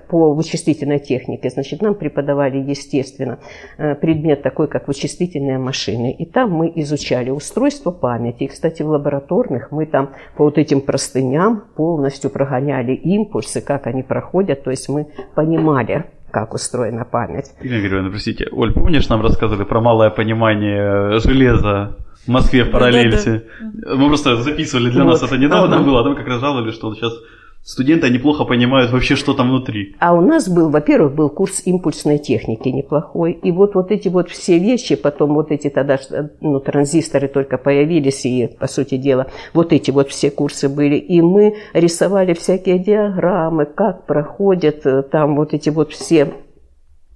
по 0.09 0.35
вычислительной 0.35 0.99
технике, 0.99 1.49
значит, 1.49 1.81
нам 1.81 1.95
преподавали, 1.95 2.59
естественно, 2.59 3.39
э, 3.79 3.95
предмет 3.95 4.43
такой, 4.43 4.69
как 4.69 4.87
вычислительные 4.89 5.59
машины. 5.59 6.13
И 6.13 6.27
там 6.27 6.51
мы 6.51 6.71
изучали 6.77 7.31
устройство 7.31 7.91
памяти. 7.91 8.45
И, 8.45 8.49
кстати, 8.49 8.83
в 8.83 8.89
лабораторных 8.89 9.71
мы 9.71 9.87
там 9.87 10.11
по 10.37 10.45
вот 10.45 10.59
этим 10.59 10.83
простыням 10.83 11.65
полностью 11.75 12.31
прогоняли 12.31 12.93
импульсы, 12.93 13.61
как 13.63 13.87
они 13.87 14.03
проходят. 14.03 14.63
То 14.63 14.71
есть 14.71 14.89
мы 14.89 15.07
понимали, 15.35 16.05
как 16.31 16.55
устроена 16.55 17.05
память. 17.05 17.53
Ирина 17.61 17.81
Григорьевна, 17.81 18.11
простите, 18.11 18.49
Оль, 18.53 18.73
помнишь, 18.73 19.09
нам 19.09 19.23
рассказывали 19.23 19.65
про 19.65 19.81
малое 19.81 20.11
понимание 20.11 21.19
железа 21.19 21.97
в 22.25 22.29
Москве 22.29 22.65
в 22.65 22.71
параллельсе? 22.71 23.45
Да, 23.61 23.67
да, 23.73 23.91
да. 23.91 23.97
Мы 23.97 24.09
просто 24.09 24.37
записывали 24.37 24.91
для 24.91 25.05
вот. 25.05 25.11
нас 25.11 25.23
это 25.23 25.37
недавно 25.37 25.77
ага. 25.77 25.85
было, 25.85 26.01
а 26.01 26.05
там 26.05 26.17
как 26.17 26.27
раз 26.27 26.41
жаловали, 26.41 26.71
что 26.71 26.95
сейчас 26.95 27.13
студенты 27.63 28.11
неплохо 28.11 28.45
понимают 28.45 28.91
вообще, 28.91 29.17
что 29.17 29.35
там 29.35 29.51
внутри. 29.51 29.97
А 29.99 30.15
у 30.15 30.21
нас 30.21 30.49
был, 30.49 30.71
во-первых, 30.71 31.15
был 31.15 31.29
курс 31.29 31.63
импульсной 31.65 32.19
техники 32.19 32.69
неплохой. 32.69 33.33
И 33.33 33.53
вот, 33.53 33.75
вот 33.75 33.91
эти 33.91 34.09
вот 34.09 34.31
все 34.31 34.59
вещи, 34.59 34.97
потом 34.97 35.35
вот 35.35 35.51
эти 35.51 35.69
тогда 35.69 35.99
ну, 36.41 36.61
транзисторы 36.61 37.29
только 37.29 37.59
появились, 37.59 38.25
и, 38.27 38.49
по 38.59 38.67
сути 38.67 38.97
дела, 38.97 39.27
вот 39.55 39.73
эти 39.73 39.91
вот 39.91 40.09
все 40.09 40.31
курсы 40.31 40.69
были. 40.69 40.97
И 40.97 41.21
мы 41.21 41.57
рисовали 41.73 42.35
всякие 42.35 42.79
диаграммы, 42.79 43.67
как 43.67 44.07
проходят 44.07 44.87
э, 44.87 45.03
там 45.03 45.37
вот 45.37 45.55
эти 45.55 45.71
вот 45.71 45.93
все 45.93 46.33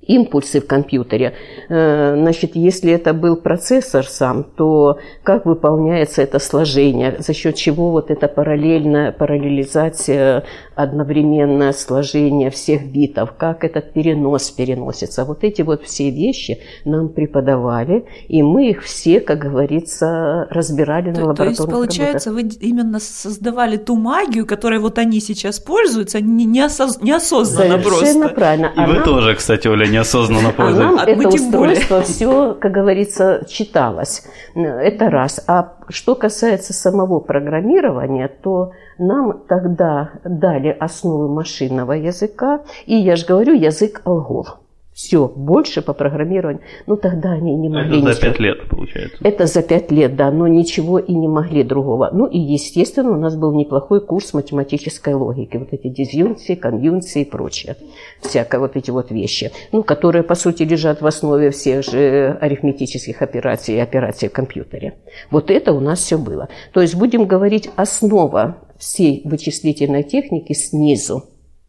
импульсы 0.06 0.60
в 0.60 0.66
компьютере. 0.66 1.34
Э, 1.68 2.14
значит, 2.16 2.56
если 2.56 2.92
это 2.92 3.12
был 3.12 3.36
процессор 3.36 4.04
сам, 4.06 4.44
то 4.44 4.98
как 5.22 5.46
выполняется 5.46 6.22
это 6.22 6.38
сложение, 6.38 7.16
за 7.18 7.32
счет 7.34 7.56
чего 7.56 7.90
вот 7.90 8.10
эта 8.10 8.28
параллельная 8.28 9.12
параллелизация, 9.12 10.44
одновременное 10.74 11.72
сложение 11.72 12.50
всех 12.50 12.86
битов, 12.86 13.32
как 13.36 13.64
этот 13.64 13.92
перенос 13.92 14.50
переносится. 14.50 15.24
Вот 15.24 15.44
эти 15.44 15.62
вот 15.62 15.82
все 15.84 16.10
вещи 16.10 16.58
нам 16.84 17.08
преподавали, 17.08 18.04
и 18.28 18.42
мы 18.42 18.70
их 18.70 18.82
все, 18.82 19.20
как 19.20 19.38
говорится, 19.38 20.46
разбирали 20.50 21.12
то, 21.12 21.20
на 21.20 21.26
лабораторных 21.28 21.56
То 21.56 21.62
есть, 21.62 21.72
получается, 21.72 22.30
работах. 22.30 22.58
вы 22.58 22.66
именно 22.66 23.00
создавали 23.00 23.76
ту 23.76 23.96
магию, 23.96 24.46
которой 24.46 24.78
вот 24.78 24.98
они 24.98 25.20
сейчас 25.20 25.60
пользуются, 25.60 26.20
неосознанно 26.20 27.78
просто. 27.78 28.06
Совершенно 28.06 28.28
правильно. 28.28 28.72
И 28.76 28.80
а 28.80 28.86
вы 28.86 29.00
тоже, 29.00 29.34
кстати, 29.34 29.68
Оля, 29.68 29.86
неосознанно 29.94 30.50
пользуетесь. 30.50 30.92
А 30.92 31.06
нам 31.06 31.08
это 31.08 31.28
устройство 31.28 32.02
все, 32.02 32.54
как 32.54 32.72
говорится, 32.72 33.44
читалось. 33.48 34.24
Это 34.54 35.10
раз. 35.10 35.42
А 35.46 35.74
что 35.88 36.14
касается 36.14 36.72
самого 36.72 37.20
программирования, 37.20 38.28
то 38.28 38.72
нам 38.98 39.40
тогда 39.48 40.10
дали 40.24 40.68
основы 40.68 41.28
машинного 41.32 41.92
языка, 41.92 42.60
и 42.86 42.94
я 42.94 43.16
же 43.16 43.26
говорю, 43.26 43.54
язык 43.54 44.02
алгол. 44.04 44.46
Все, 44.94 45.26
больше 45.26 45.82
по 45.82 45.92
программированию. 45.92 46.62
Ну, 46.86 46.96
тогда 46.96 47.32
они 47.32 47.52
не 47.56 47.68
могли... 47.68 47.98
Это 47.98 48.14
за 48.14 48.20
пять 48.20 48.38
лет, 48.38 48.68
получается. 48.68 49.18
Это 49.24 49.46
за 49.46 49.62
пять 49.62 49.90
лет, 49.90 50.14
да, 50.14 50.30
но 50.30 50.46
ничего 50.46 51.00
и 51.00 51.12
не 51.12 51.26
могли 51.26 51.64
другого. 51.64 52.10
Ну, 52.12 52.26
и, 52.26 52.38
естественно, 52.38 53.10
у 53.10 53.18
нас 53.18 53.36
был 53.36 53.52
неплохой 53.54 54.00
курс 54.06 54.32
математической 54.34 55.14
логики. 55.14 55.56
Вот 55.56 55.72
эти 55.72 55.88
дизъюнкции, 55.88 56.54
конъюнкции 56.54 57.22
и 57.22 57.24
прочее. 57.24 57.74
Всякое 58.20 58.60
вот 58.60 58.76
эти 58.76 58.92
вот 58.92 59.10
вещи. 59.10 59.50
Ну, 59.72 59.82
которые, 59.82 60.22
по 60.22 60.36
сути, 60.36 60.62
лежат 60.62 61.02
в 61.02 61.06
основе 61.06 61.50
всех 61.50 61.84
же 61.84 62.38
арифметических 62.40 63.20
операций 63.20 63.74
и 63.74 63.80
операций 63.80 64.28
в 64.28 64.32
компьютере. 64.32 65.00
Вот 65.32 65.50
это 65.50 65.72
у 65.72 65.80
нас 65.80 65.98
все 65.98 66.18
было. 66.18 66.48
То 66.72 66.80
есть, 66.80 66.94
будем 66.94 67.26
говорить, 67.26 67.68
основа 67.74 68.58
всей 68.78 69.22
вычислительной 69.24 70.04
техники 70.04 70.52
снизу. 70.52 71.24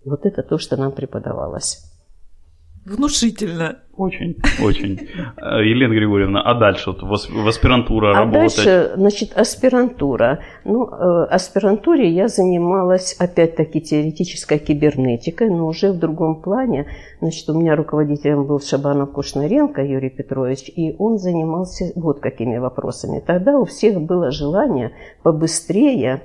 Вот 0.06 0.28
это 0.28 0.44
то, 0.44 0.60
что 0.60 0.78
нам 0.78 0.92
преподавалось. 0.92 1.95
Внушительно. 2.86 3.80
Очень, 3.98 4.36
очень. 4.62 5.00
Э, 5.38 5.64
Елена 5.64 5.94
Григорьевна, 5.94 6.42
а 6.42 6.54
дальше 6.54 6.92
вот 6.92 7.02
в 7.02 7.48
аспирантура 7.48 8.12
а 8.12 8.26
работать? 8.26 8.56
дальше, 8.58 8.92
значит, 8.96 9.34
аспирантура. 9.36 10.40
Ну, 10.66 10.88
э, 10.88 11.26
аспирантуре 11.32 12.10
я 12.12 12.28
занималась, 12.28 13.16
опять-таки, 13.18 13.82
теоретической 13.82 14.60
кибернетикой, 14.60 15.50
но 15.50 15.66
уже 15.66 15.94
в 15.94 15.98
другом 15.98 16.42
плане. 16.42 16.88
Значит, 17.22 17.50
у 17.50 17.60
меня 17.60 17.76
руководителем 17.76 18.46
был 18.46 18.60
Шабанов 18.60 19.14
Кушнаренко 19.14 19.82
Юрий 19.82 20.10
Петрович, 20.10 20.70
и 20.76 20.96
он 21.00 21.18
занимался 21.18 21.92
вот 21.96 22.20
какими 22.20 22.58
вопросами. 22.58 23.24
Тогда 23.26 23.58
у 23.58 23.66
всех 23.66 24.00
было 24.02 24.30
желание 24.30 24.92
побыстрее 25.24 26.22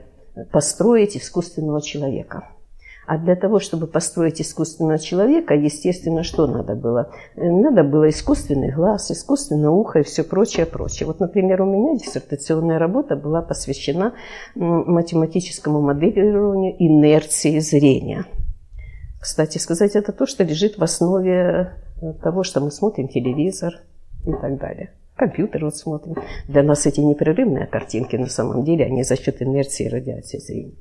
построить 0.53 1.17
искусственного 1.17 1.81
человека. 1.81 2.51
А 3.11 3.19
для 3.19 3.35
того, 3.35 3.59
чтобы 3.59 3.89
построить 3.89 4.41
искусственного 4.41 5.01
человека, 5.01 5.53
естественно, 5.53 6.23
что 6.23 6.47
надо 6.47 6.77
было? 6.77 7.11
Надо 7.35 7.83
было 7.83 8.09
искусственный 8.09 8.71
глаз, 8.71 9.11
искусственное 9.11 9.71
ухо 9.71 9.99
и 9.99 10.03
все 10.05 10.23
прочее, 10.23 10.65
прочее. 10.65 11.09
Вот, 11.09 11.19
например, 11.19 11.61
у 11.63 11.67
меня 11.67 11.99
диссертационная 11.99 12.79
работа 12.79 13.17
была 13.17 13.43
посвящена 13.43 14.15
математическому 14.55 15.81
моделированию 15.81 16.77
инерции 16.79 17.59
зрения. 17.59 18.27
Кстати 19.21 19.59
сказать, 19.59 19.97
это 19.97 20.13
то, 20.13 20.25
что 20.25 20.45
лежит 20.45 20.79
в 20.79 20.83
основе 20.85 21.73
э, 22.01 22.13
того, 22.23 22.45
что 22.45 22.61
мы 22.61 22.71
смотрим 22.71 23.09
телевизор 23.09 23.73
и 24.25 24.31
так 24.41 24.57
далее 24.61 24.93
компьютер 25.21 25.65
вот 25.65 25.77
смотрим. 25.77 26.15
Для 26.49 26.63
нас 26.63 26.87
эти 26.87 27.01
непрерывные 27.01 27.67
картинки 27.67 28.17
на 28.17 28.27
самом 28.27 28.65
деле, 28.65 28.87
они 28.87 29.03
за 29.03 29.17
счет 29.17 29.43
инерции 29.43 29.89
радиации 29.89 30.39
зрения. 30.39 30.73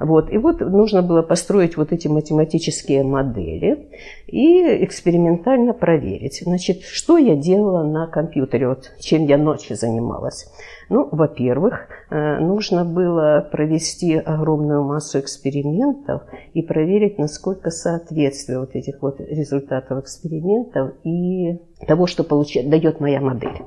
Вот. 0.00 0.32
И 0.32 0.38
вот 0.38 0.60
нужно 0.60 1.02
было 1.02 1.22
построить 1.22 1.76
вот 1.76 1.92
эти 1.92 2.08
математические 2.08 3.02
модели. 3.04 3.90
и 4.32 4.84
экспериментально 4.84 5.74
проверить. 5.74 6.40
Значит, 6.42 6.82
что 6.82 7.18
я 7.18 7.36
делала 7.36 7.82
на 7.84 8.06
компьютере, 8.06 8.68
вот 8.68 8.92
чем 8.98 9.26
я 9.26 9.36
ночью 9.36 9.76
занималась. 9.76 10.46
Ну, 10.92 11.08
во-первых, 11.10 11.88
э, 12.10 12.38
нужно 12.40 12.84
было 12.84 13.48
провести 13.50 14.14
огромную 14.14 14.84
массу 14.84 15.20
экспериментов 15.20 16.24
и 16.52 16.60
проверить, 16.60 17.16
насколько 17.16 17.70
соответствие 17.70 18.60
вот 18.60 18.74
этих 18.74 19.00
вот 19.00 19.18
результатов 19.18 20.00
экспериментов 20.00 20.92
и 21.02 21.58
того, 21.86 22.06
что 22.06 22.24
получает, 22.24 22.68
дает 22.68 23.00
моя 23.00 23.22
модель. 23.22 23.62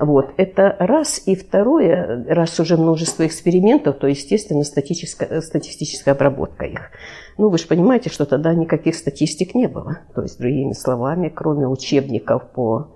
Вот, 0.00 0.30
это 0.36 0.74
раз. 0.80 1.22
И 1.26 1.36
второе, 1.36 2.24
раз 2.26 2.58
уже 2.58 2.76
множество 2.76 3.24
экспериментов, 3.24 3.98
то, 3.98 4.08
естественно, 4.08 4.64
статическая, 4.64 5.42
статистическая 5.42 6.10
обработка 6.10 6.64
их. 6.64 6.90
Ну, 7.38 7.50
вы 7.50 7.58
же 7.58 7.68
понимаете, 7.68 8.10
что 8.10 8.26
тогда 8.26 8.52
никаких 8.52 8.96
статистик 8.96 9.54
не 9.54 9.68
было. 9.68 10.00
То 10.12 10.22
есть, 10.22 10.40
другими 10.40 10.72
словами, 10.72 11.28
кроме 11.28 11.68
учебников 11.68 12.50
по 12.52 12.93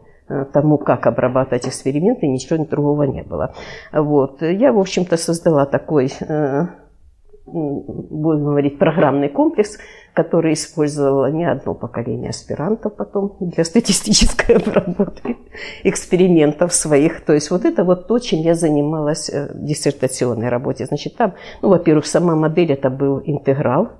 тому, 0.52 0.78
как 0.78 1.06
обрабатывать 1.06 1.66
эксперименты, 1.66 2.26
ничего 2.26 2.64
другого 2.64 3.04
не 3.04 3.22
было. 3.22 3.54
Вот. 3.92 4.42
Я, 4.42 4.72
в 4.72 4.78
общем-то, 4.78 5.16
создала 5.16 5.66
такой, 5.66 6.12
э, 6.20 6.66
будем 7.46 8.44
говорить, 8.44 8.78
программный 8.78 9.28
комплекс, 9.28 9.78
который 10.14 10.54
использовала 10.54 11.30
не 11.30 11.44
одно 11.44 11.74
поколение 11.74 12.30
аспирантов 12.30 12.96
потом 12.96 13.36
для 13.40 13.64
статистической 13.64 14.56
обработки 14.56 15.36
экспериментов 15.84 16.74
своих. 16.74 17.24
То 17.24 17.34
есть 17.34 17.50
вот 17.50 17.64
это 17.64 17.84
вот 17.84 18.08
то, 18.08 18.18
чем 18.18 18.40
я 18.40 18.54
занималась 18.54 19.30
э, 19.30 19.52
в 19.52 19.64
диссертационной 19.64 20.48
работе. 20.48 20.86
Значит, 20.86 21.16
там, 21.16 21.34
ну, 21.62 21.68
во-первых, 21.68 22.06
сама 22.06 22.34
модель 22.34 22.72
это 22.72 22.90
был 22.90 23.22
интеграл, 23.24 23.90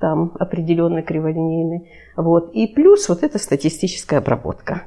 там 0.00 0.32
определенный 0.38 1.02
криволинейный. 1.02 1.90
Вот. 2.16 2.50
И 2.52 2.66
плюс 2.66 3.08
вот 3.08 3.22
эта 3.22 3.38
статистическая 3.38 4.18
обработка. 4.18 4.84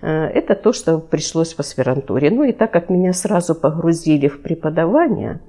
Э, 0.00 0.26
это 0.26 0.54
то, 0.54 0.72
что 0.72 0.98
пришлось 0.98 1.54
в 1.54 1.60
аспирантуре. 1.60 2.30
Ну 2.30 2.44
и 2.44 2.52
так 2.52 2.72
как 2.72 2.90
меня 2.90 3.12
сразу 3.12 3.54
погрузили 3.54 4.28
в 4.28 4.42
преподавание, 4.42 5.40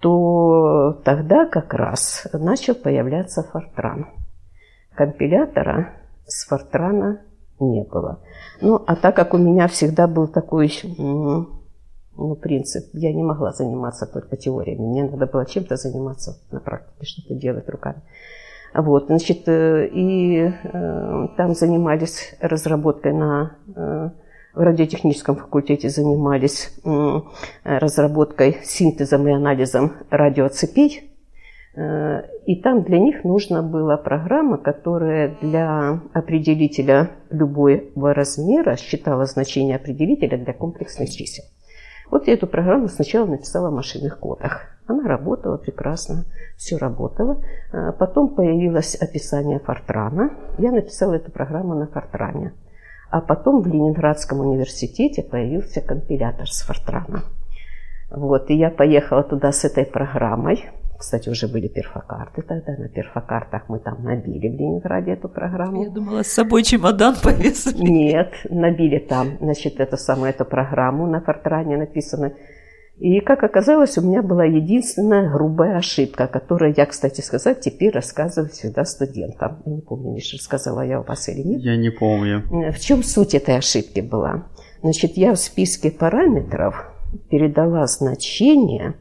то 0.00 1.00
тогда 1.04 1.46
как 1.46 1.72
раз 1.74 2.26
начал 2.32 2.74
появляться 2.74 3.42
Фортран. 3.42 4.08
Компилятора 4.94 5.92
с 6.26 6.46
Фортрана 6.46 7.20
не 7.58 7.84
было. 7.84 8.20
Ну, 8.60 8.82
а 8.86 8.96
так 8.96 9.16
как 9.16 9.34
у 9.34 9.38
меня 9.38 9.68
всегда 9.68 10.06
был 10.06 10.28
такой 10.28 10.70
ну, 12.16 12.36
принцип, 12.36 12.90
я 12.92 13.12
не 13.12 13.22
могла 13.22 13.52
заниматься 13.52 14.06
только 14.06 14.36
теориями, 14.36 14.86
мне 14.86 15.04
надо 15.04 15.26
было 15.26 15.46
чем-то 15.46 15.76
заниматься 15.76 16.38
на 16.50 16.60
практике, 16.60 17.04
что-то 17.06 17.34
делать 17.34 17.68
руками. 17.68 18.02
Вот, 18.74 19.06
значит, 19.06 19.48
э, 19.48 19.86
и 19.86 20.50
э, 20.50 21.28
там 21.36 21.54
занимались 21.54 22.34
разработкой 22.40 23.12
на 23.12 23.56
э, 23.68 24.10
в 24.52 24.58
радиотехническом 24.58 25.36
факультете 25.36 25.88
занимались 25.88 26.72
разработкой, 27.64 28.58
синтезом 28.62 29.26
и 29.26 29.32
анализом 29.32 29.94
радиоцепей. 30.10 31.10
И 32.46 32.62
там 32.62 32.84
для 32.84 33.00
них 33.00 33.24
нужна 33.24 33.62
была 33.62 33.96
программа, 33.96 34.58
которая 34.58 35.36
для 35.40 36.00
определителя 36.12 37.10
любого 37.30 38.14
размера 38.14 38.76
считала 38.76 39.24
значение 39.24 39.74
определителя 39.74 40.38
для 40.38 40.52
комплексных 40.52 41.10
чисел. 41.10 41.44
Вот 42.12 42.28
я 42.28 42.34
эту 42.34 42.46
программу 42.46 42.86
сначала 42.86 43.26
написала 43.26 43.70
в 43.70 43.74
машинных 43.74 44.20
кодах. 44.20 44.73
Она 44.86 45.08
работала 45.08 45.56
прекрасно, 45.56 46.24
все 46.56 46.76
работало. 46.76 47.42
А 47.72 47.92
потом 47.92 48.34
появилось 48.34 48.94
описание 48.94 49.58
Фортрана. 49.58 50.30
Я 50.58 50.72
написала 50.72 51.14
эту 51.14 51.30
программу 51.30 51.74
на 51.74 51.86
Фортране. 51.86 52.52
А 53.10 53.20
потом 53.20 53.62
в 53.62 53.66
Ленинградском 53.66 54.40
университете 54.40 55.22
появился 55.22 55.80
компилятор 55.80 56.48
с 56.48 56.62
Фортрана. 56.62 57.22
Вот, 58.10 58.50
и 58.50 58.54
я 58.54 58.70
поехала 58.70 59.22
туда 59.22 59.52
с 59.52 59.64
этой 59.64 59.86
программой. 59.86 60.70
Кстати, 60.98 61.28
уже 61.28 61.48
были 61.48 61.68
перфокарты 61.68 62.42
тогда. 62.42 62.76
На 62.76 62.88
перфокартах 62.88 63.68
мы 63.68 63.78
там 63.78 64.02
набили 64.04 64.48
в 64.48 64.58
Ленинграде 64.58 65.12
эту 65.12 65.28
программу. 65.28 65.84
Я 65.84 65.90
думала, 65.90 66.22
с 66.22 66.28
собой 66.28 66.62
чемодан 66.62 67.16
повесили. 67.22 67.82
Нет, 67.82 68.32
набили 68.48 68.98
там, 68.98 69.38
значит, 69.40 69.80
эту 69.80 69.96
самую 69.96 70.30
эту 70.30 70.44
программу 70.44 71.06
на 71.06 71.20
Фортране 71.20 71.76
написано. 71.76 72.32
И, 72.98 73.20
как 73.20 73.42
оказалось, 73.42 73.98
у 73.98 74.02
меня 74.02 74.22
была 74.22 74.44
единственная 74.44 75.28
грубая 75.28 75.78
ошибка, 75.78 76.28
которую 76.28 76.74
я, 76.76 76.86
кстати 76.86 77.22
сказать, 77.22 77.60
теперь 77.60 77.90
рассказываю 77.90 78.50
всегда 78.50 78.84
студентам. 78.84 79.62
Я 79.66 79.72
не 79.72 79.80
помню, 79.80 80.12
Миша, 80.12 80.36
рассказала 80.36 80.82
я 80.82 81.00
у 81.00 81.04
вас 81.04 81.28
или 81.28 81.42
нет. 81.42 81.60
Я 81.60 81.76
не 81.76 81.90
помню. 81.90 82.44
В 82.72 82.78
чем 82.78 83.02
суть 83.02 83.34
этой 83.34 83.58
ошибки 83.58 84.00
была? 84.00 84.46
Значит, 84.82 85.16
я 85.16 85.34
в 85.34 85.38
списке 85.38 85.90
параметров 85.90 86.86
передала 87.30 87.86
значение, 87.86 88.94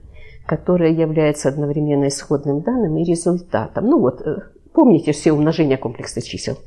которое 0.48 0.92
является 0.92 1.50
одновременно 1.50 2.08
исходным 2.08 2.62
данным 2.62 2.98
и 2.98 3.04
результатом. 3.04 3.86
Ну 3.86 4.00
вот, 4.00 4.22
э, 4.22 4.38
помните 4.74 5.12
все 5.12 5.34
умножения 5.34 5.78
комплексных 5.78 6.26
чисел? 6.26 6.58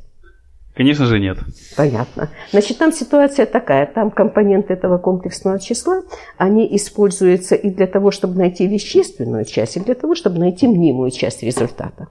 Конечно 0.77 1.07
же 1.07 1.19
нет. 1.19 1.39
Понятно. 1.75 2.29
Значит, 2.53 2.77
там 2.77 2.93
ситуация 2.93 3.47
такая. 3.47 3.87
Там 3.87 4.11
компоненты 4.11 4.75
этого 4.75 4.99
комплексного 4.99 5.59
числа, 5.59 6.03
они 6.37 6.69
используются 6.77 7.55
и 7.55 7.71
для 7.71 7.87
того, 7.87 8.11
чтобы 8.11 8.37
найти 8.37 8.67
вещественную 8.67 9.47
часть, 9.47 9.79
и 9.79 9.81
для 9.81 9.95
того, 9.95 10.15
чтобы 10.15 10.39
найти 10.39 10.69
мнимую 10.69 11.11
часть 11.11 11.43
результата. 11.43 12.09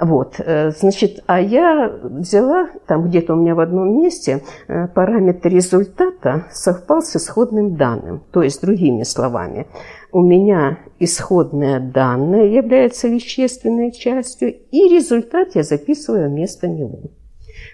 Вот, 0.00 0.36
э, 0.38 0.70
значит, 0.70 1.22
а 1.26 1.40
я 1.40 1.88
взяла, 2.02 2.68
там 2.86 3.08
где-то 3.08 3.34
у 3.34 3.36
меня 3.36 3.54
в 3.54 3.60
одном 3.60 4.00
месте, 4.00 4.42
э, 4.66 4.88
параметр 4.88 5.50
результата 5.50 6.46
совпал 6.50 7.00
с 7.00 7.14
исходным 7.14 7.76
данным. 7.76 8.24
То 8.32 8.42
есть, 8.42 8.60
другими 8.60 9.04
словами, 9.04 9.66
у 10.10 10.20
меня 10.20 10.78
исходное 10.98 11.78
данное 11.78 12.46
является 12.46 13.08
вещественной 13.08 13.92
частью, 13.92 14.54
и 14.72 14.88
результат 14.88 15.54
я 15.54 15.62
записываю 15.62 16.28
вместо 16.28 16.66
него. 16.66 17.10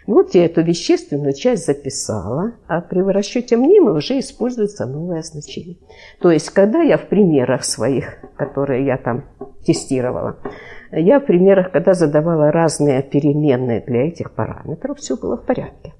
Вот 0.06 0.34
я 0.34 0.46
эту 0.46 0.62
вещественную 0.62 1.32
часть 1.34 1.66
записала, 1.66 2.52
а 2.66 2.80
при 2.80 3.00
расчете 3.00 3.56
мнимой 3.56 3.96
уже 3.96 4.18
используется 4.18 4.86
новое 4.86 5.22
значение. 5.22 5.78
То 6.20 6.30
есть, 6.30 6.50
когда 6.50 6.82
я 6.82 6.98
в 6.98 7.08
примерах 7.08 7.64
своих, 7.64 8.18
которые 8.36 8.86
я 8.86 8.96
там 8.96 9.24
тестировала, 9.64 10.38
я 10.92 11.20
в 11.20 11.26
примерах, 11.26 11.72
когда 11.72 11.94
задавала 11.94 12.50
разные 12.50 13.02
переменные 13.02 13.80
для 13.80 14.08
этих 14.08 14.32
параметров, 14.34 14.98
все 14.98 15.16
было 15.16 15.36
в 15.36 15.44
порядке. 15.44 15.94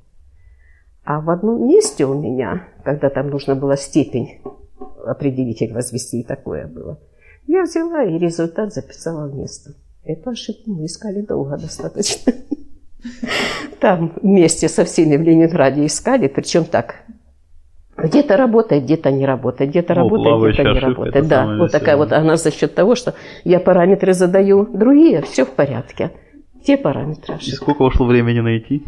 А 1.05 1.21
в 1.21 1.31
одном 1.31 1.67
месте 1.67 2.05
у 2.05 2.15
меня, 2.15 2.69
когда 2.85 3.11
там 3.11 3.31
нужно 3.31 3.55
было 3.55 3.77
степень 3.77 4.43
определитель 5.07 5.73
возвести, 5.73 6.21
и 6.21 6.25
такое 6.25 6.67
было, 6.67 7.01
я 7.47 7.63
взяла 7.63 8.05
и 8.05 8.19
результат 8.19 8.73
записала 8.73 9.29
вместо. 9.29 9.75
Эту 10.05 10.31
ошибку 10.31 10.71
мы 10.71 10.87
искали 10.87 11.21
долго 11.21 11.57
достаточно. 11.57 12.33
Там 13.81 14.13
вместе 14.23 14.69
со 14.69 14.85
всеми 14.85 15.17
в 15.17 15.23
Ленинграде 15.23 15.87
искали, 15.87 16.29
причем 16.29 16.65
так. 16.65 17.05
Где-то 17.97 18.37
работает, 18.37 18.85
где-то 18.85 19.11
не 19.11 19.27
работает, 19.27 19.71
где-то 19.71 19.95
ну, 19.95 20.01
работает, 20.01 20.55
где-то 20.55 20.73
не 20.73 20.79
работает. 20.79 21.29
Да, 21.29 21.57
вот 21.59 21.73
такая 21.73 21.97
вот 21.97 22.13
она 22.13 22.37
за 22.37 22.51
счет 22.51 22.75
того, 22.75 22.95
что 22.95 23.15
я 23.45 23.61
параметры 23.61 24.15
задаю 24.15 24.67
другие, 24.67 25.23
все 25.23 25.45
в 25.45 25.51
порядке. 25.51 26.13
Те 26.65 26.77
параметры. 26.77 27.37
И 27.41 27.51
сколько 27.51 27.83
ушло 27.83 28.07
времени 28.07 28.41
найти? 28.41 28.83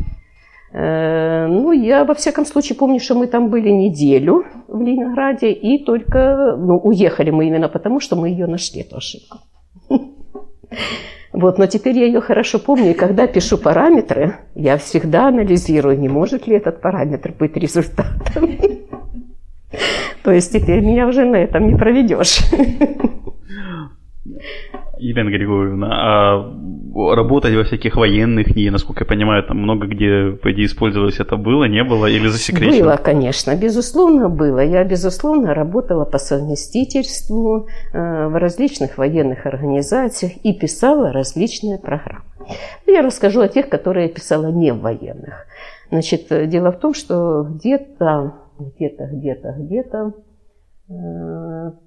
Э, 0.72 1.46
ну, 1.48 1.72
я 1.72 2.04
во 2.04 2.14
всяком 2.14 2.46
случае 2.46 2.76
помню, 2.76 3.00
что 3.00 3.14
мы 3.14 3.26
там 3.26 3.50
были 3.50 3.68
неделю 3.68 4.44
в 4.68 4.80
Ленинграде, 4.80 5.52
и 5.52 5.84
только, 5.84 6.56
ну, 6.58 6.78
уехали 6.78 7.30
мы 7.30 7.46
именно 7.46 7.68
потому, 7.68 8.00
что 8.00 8.16
мы 8.16 8.30
ее 8.30 8.46
нашли, 8.46 8.80
эту 8.80 8.96
ошибку. 8.96 9.38
Вот, 11.32 11.58
но 11.58 11.66
теперь 11.66 11.98
я 11.98 12.06
ее 12.06 12.20
хорошо 12.20 12.58
помню, 12.58 12.90
и 12.90 12.94
когда 12.94 13.26
пишу 13.26 13.56
параметры, 13.56 14.36
я 14.54 14.76
всегда 14.76 15.28
анализирую, 15.28 15.98
не 15.98 16.08
может 16.08 16.46
ли 16.46 16.56
этот 16.56 16.82
параметр 16.82 17.32
быть 17.38 17.56
результатом. 17.56 18.50
То 20.22 20.30
есть 20.30 20.52
теперь 20.52 20.80
меня 20.80 21.06
уже 21.06 21.24
на 21.24 21.36
этом 21.36 21.66
не 21.66 21.74
проведешь. 21.74 22.40
Елена 25.02 25.30
Григорьевна, 25.30 25.88
а 25.90 27.14
работать 27.14 27.54
во 27.54 27.64
всяких 27.64 27.96
военных 27.96 28.54
не, 28.54 28.70
насколько 28.70 29.04
я 29.04 29.06
понимаю, 29.06 29.42
там 29.44 29.58
много 29.58 29.86
где, 29.86 30.36
по 30.42 30.52
идее, 30.52 30.66
использовалось 30.66 31.20
это 31.20 31.36
было, 31.36 31.64
не 31.64 31.82
было 31.84 32.06
или 32.06 32.28
засекречено? 32.28 32.84
Было, 32.84 32.96
конечно, 32.96 33.56
безусловно, 33.56 34.28
было. 34.28 34.60
Я, 34.60 34.84
безусловно, 34.84 35.54
работала 35.54 36.04
по 36.04 36.18
совместительству 36.18 37.68
э, 37.92 38.26
в 38.28 38.38
различных 38.38 38.98
военных 38.98 39.46
организациях 39.46 40.32
и 40.42 40.52
писала 40.52 41.12
различные 41.12 41.78
программы. 41.78 42.24
Я 42.86 43.02
расскажу 43.02 43.40
о 43.40 43.48
тех, 43.48 43.68
которые 43.68 44.08
я 44.08 44.12
писала 44.12 44.46
не 44.46 44.72
в 44.72 44.80
военных. 44.80 45.46
Значит, 45.90 46.26
дело 46.48 46.72
в 46.72 46.78
том, 46.78 46.94
что 46.94 47.44
где-то, 47.44 48.34
где-то, 48.58 49.08
где-то, 49.12 49.54
где-то 49.58 50.12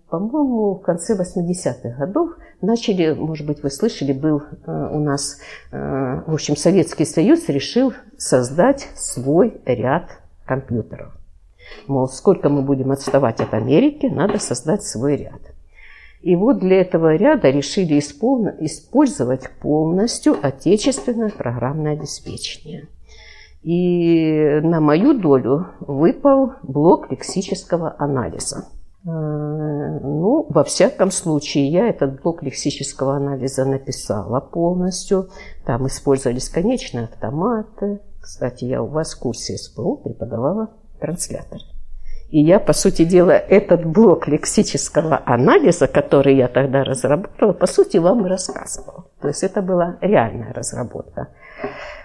по-моему, 0.09 0.75
в 0.75 0.81
конце 0.81 1.15
80-х 1.15 1.97
годов 1.97 2.31
начали, 2.61 3.13
может 3.13 3.45
быть, 3.45 3.63
вы 3.63 3.69
слышали, 3.69 4.13
был 4.13 4.43
у 4.65 4.99
нас, 4.99 5.39
в 5.71 6.33
общем, 6.33 6.55
Советский 6.55 7.05
Союз 7.05 7.49
решил 7.49 7.93
создать 8.17 8.87
свой 8.95 9.61
ряд 9.65 10.21
компьютеров. 10.45 11.13
Мол, 11.87 12.07
сколько 12.07 12.49
мы 12.49 12.61
будем 12.61 12.91
отставать 12.91 13.41
от 13.41 13.53
Америки, 13.53 14.05
надо 14.05 14.37
создать 14.39 14.83
свой 14.83 15.15
ряд. 15.17 15.41
И 16.21 16.35
вот 16.35 16.59
для 16.59 16.81
этого 16.81 17.15
ряда 17.15 17.49
решили 17.49 17.99
использовать 17.99 19.49
полностью 19.61 20.37
отечественное 20.41 21.29
программное 21.29 21.93
обеспечение. 21.93 22.87
И 23.61 24.59
на 24.61 24.79
мою 24.79 25.19
долю 25.19 25.67
выпал 25.79 26.53
блок 26.61 27.11
лексического 27.11 27.95
анализа. 27.97 28.65
Ну, 29.07 30.47
во 30.49 30.63
всяком 30.63 31.11
случае, 31.11 31.67
я 31.67 31.87
этот 31.87 32.21
блок 32.23 32.41
лексического 32.41 33.15
анализа 33.17 33.63
написала 33.63 34.39
полностью. 34.39 35.29
Там 35.63 35.85
использовались 35.85 36.49
конечные 36.49 37.05
автоматы. 37.05 38.01
Кстати, 38.19 38.65
я 38.65 38.81
у 38.81 38.87
вас 38.87 39.13
в 39.13 39.19
курсе 39.19 39.57
СПО 39.57 39.97
преподавала 39.97 40.71
транслятор. 40.99 41.59
И 42.29 42.41
я, 42.41 42.59
по 42.59 42.73
сути 42.73 43.05
дела, 43.05 43.33
этот 43.33 43.85
блок 43.85 44.27
лексического 44.27 45.21
анализа, 45.23 45.87
который 45.87 46.35
я 46.35 46.47
тогда 46.47 46.83
разработала, 46.83 47.53
по 47.53 47.67
сути, 47.67 47.97
вам 47.97 48.25
и 48.25 48.29
рассказывала. 48.29 49.05
То 49.21 49.27
есть 49.27 49.43
это 49.43 49.61
была 49.61 49.97
реальная 50.01 50.51
разработка. 50.51 51.27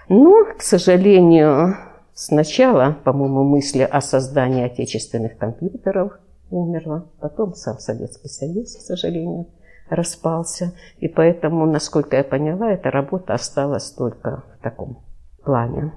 Но, 0.07 0.45
к 0.55 0.61
сожалению, 0.61 1.75
сначала, 2.13 2.95
по-моему, 3.03 3.43
мысли 3.43 3.81
о 3.81 4.01
создании 4.01 4.65
отечественных 4.65 5.39
компьютеров 5.39 6.19
умерла, 6.57 7.05
потом 7.19 7.53
сам 7.53 7.79
Советский 7.79 8.27
Союз, 8.27 8.75
к 8.75 8.81
сожалению, 8.81 9.47
распался. 9.89 10.73
И 10.99 11.07
поэтому, 11.07 11.65
насколько 11.65 12.17
я 12.17 12.23
поняла, 12.23 12.71
эта 12.71 12.91
работа 12.91 13.33
осталась 13.33 13.91
только 13.91 14.43
в 14.57 14.63
таком 14.63 14.99
плане. 15.43 15.93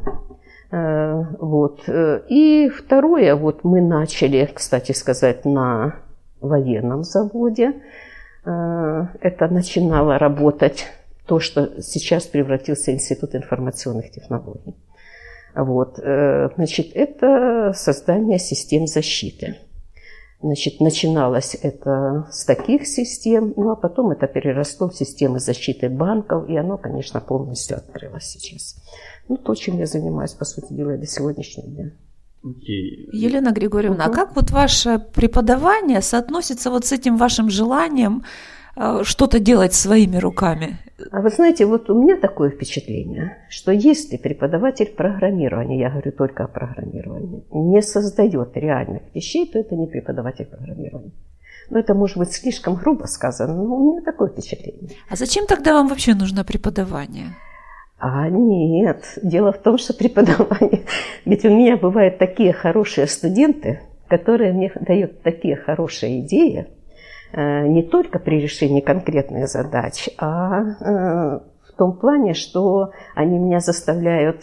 Э, 0.70 1.24
вот. 1.38 1.88
И 1.88 2.70
второе, 2.74 3.36
вот 3.36 3.64
мы 3.64 3.80
начали, 3.80 4.50
кстати 4.52 4.92
сказать, 4.92 5.44
на 5.44 5.96
военном 6.40 7.04
заводе. 7.04 7.74
Э, 8.44 9.06
это 9.20 9.48
начинало 9.48 10.18
работать 10.18 10.86
то, 11.26 11.40
что 11.40 11.80
сейчас 11.80 12.24
превратился 12.24 12.92
Институт 12.92 13.34
информационных 13.34 14.10
технологий. 14.10 14.74
Вот. 15.54 15.98
Э, 15.98 16.50
значит, 16.56 16.88
это 16.94 17.72
создание 17.74 18.38
систем 18.38 18.86
защиты. 18.86 19.56
Значит, 20.40 20.80
начиналось 20.80 21.56
это 21.62 22.28
с 22.30 22.44
таких 22.44 22.86
систем, 22.86 23.54
ну 23.56 23.70
а 23.70 23.76
потом 23.76 24.10
это 24.10 24.26
переросло 24.26 24.88
в 24.88 24.96
системы 24.96 25.38
защиты 25.38 25.88
банков, 25.88 26.48
и 26.48 26.56
оно, 26.56 26.76
конечно, 26.76 27.20
полностью 27.20 27.78
открылось 27.78 28.24
сейчас. 28.24 28.76
Ну, 29.28 29.38
то, 29.38 29.54
чем 29.54 29.78
я 29.78 29.86
занимаюсь, 29.86 30.32
по 30.32 30.44
сути 30.44 30.72
дела, 30.74 30.98
до 30.98 31.06
сегодняшнего 31.06 31.68
дня. 31.68 31.92
Okay. 32.44 33.08
Елена 33.12 33.52
Григорьевна, 33.52 34.04
угу. 34.04 34.12
а 34.12 34.14
как 34.14 34.36
вот 34.36 34.50
ваше 34.50 34.98
преподавание 34.98 36.02
соотносится 36.02 36.70
вот 36.70 36.84
с 36.84 36.92
этим 36.92 37.16
вашим 37.16 37.48
желанием 37.48 38.24
что-то 39.02 39.38
делать 39.38 39.74
своими 39.74 40.16
руками? 40.16 40.78
А 41.10 41.20
вы 41.20 41.30
знаете, 41.30 41.66
вот 41.66 41.90
у 41.90 42.00
меня 42.00 42.16
такое 42.16 42.50
впечатление, 42.50 43.38
что 43.48 43.72
если 43.72 44.16
преподаватель 44.16 44.86
программирования, 44.86 45.80
я 45.80 45.90
говорю 45.90 46.12
только 46.12 46.44
о 46.44 46.48
программировании, 46.48 47.44
не 47.50 47.82
создает 47.82 48.56
реальных 48.56 49.02
вещей, 49.14 49.50
то 49.50 49.58
это 49.58 49.74
не 49.74 49.86
преподаватель 49.86 50.46
программирования. 50.46 51.12
Ну, 51.70 51.78
это 51.78 51.94
может 51.94 52.18
быть 52.18 52.32
слишком 52.32 52.74
грубо 52.74 53.06
сказано, 53.06 53.54
но 53.54 53.76
у 53.76 53.92
меня 53.92 54.02
такое 54.02 54.28
впечатление. 54.28 54.90
А 55.08 55.16
зачем 55.16 55.46
тогда 55.46 55.72
вам 55.74 55.88
вообще 55.88 56.14
нужно 56.14 56.44
преподавание? 56.44 57.34
А 57.98 58.28
нет, 58.28 59.18
дело 59.22 59.52
в 59.52 59.58
том, 59.58 59.78
что 59.78 59.94
преподавание... 59.94 60.84
Ведь 61.24 61.44
у 61.44 61.48
меня 61.48 61.76
бывают 61.76 62.18
такие 62.18 62.52
хорошие 62.52 63.06
студенты, 63.06 63.80
которые 64.08 64.52
мне 64.52 64.70
дают 64.80 65.22
такие 65.22 65.56
хорошие 65.56 66.20
идеи, 66.20 66.66
э, 66.66 66.73
не 67.36 67.82
только 67.82 68.18
при 68.18 68.40
решении 68.40 68.80
конкретных 68.80 69.48
задач, 69.48 70.08
а 70.18 70.60
э, 70.60 71.40
в 71.68 71.76
том 71.76 71.96
плане, 71.96 72.34
что 72.34 72.90
они 73.14 73.38
меня 73.38 73.60
заставляют, 73.60 74.42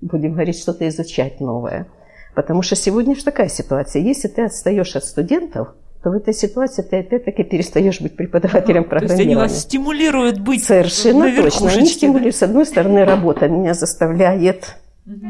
будем 0.00 0.32
говорить, 0.32 0.58
что-то 0.58 0.88
изучать 0.88 1.40
новое. 1.40 1.86
Потому 2.34 2.62
что 2.62 2.76
сегодня 2.76 3.14
же 3.14 3.24
такая 3.24 3.48
ситуация. 3.48 4.02
Если 4.02 4.28
ты 4.28 4.42
отстаешь 4.42 4.94
от 4.96 5.04
студентов– 5.04 5.74
то 6.02 6.10
в 6.10 6.12
этой 6.12 6.32
ситуации 6.32 6.82
ты 6.82 7.00
опять-таки 7.00 7.42
перестаешь 7.42 8.00
быть 8.00 8.16
преподавателем 8.16 8.84
программирования. 8.84 9.08
То 9.08 9.14
есть 9.14 9.26
они 9.26 9.34
вас 9.34 9.62
стимулируют 9.62 10.38
быть 10.38 10.64
Совершенно 10.64 11.34
точно. 11.34 11.70
Они 11.70 11.86
стимулируют. 11.86 12.36
С 12.36 12.42
одной 12.42 12.66
стороны, 12.66 13.04
работа 13.04 13.48
меня 13.48 13.74
заставляет, 13.74 14.76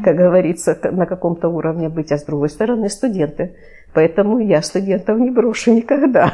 как 0.03 0.15
говорится, 0.15 0.77
на 0.91 1.05
каком-то 1.05 1.49
уровне 1.49 1.89
быть, 1.89 2.11
а 2.11 2.17
с 2.17 2.25
другой 2.25 2.49
стороны, 2.49 2.89
студенты. 2.89 3.55
Поэтому 3.93 4.39
я 4.39 4.61
студентов 4.61 5.19
не 5.19 5.31
брошу 5.31 5.73
никогда 5.73 6.33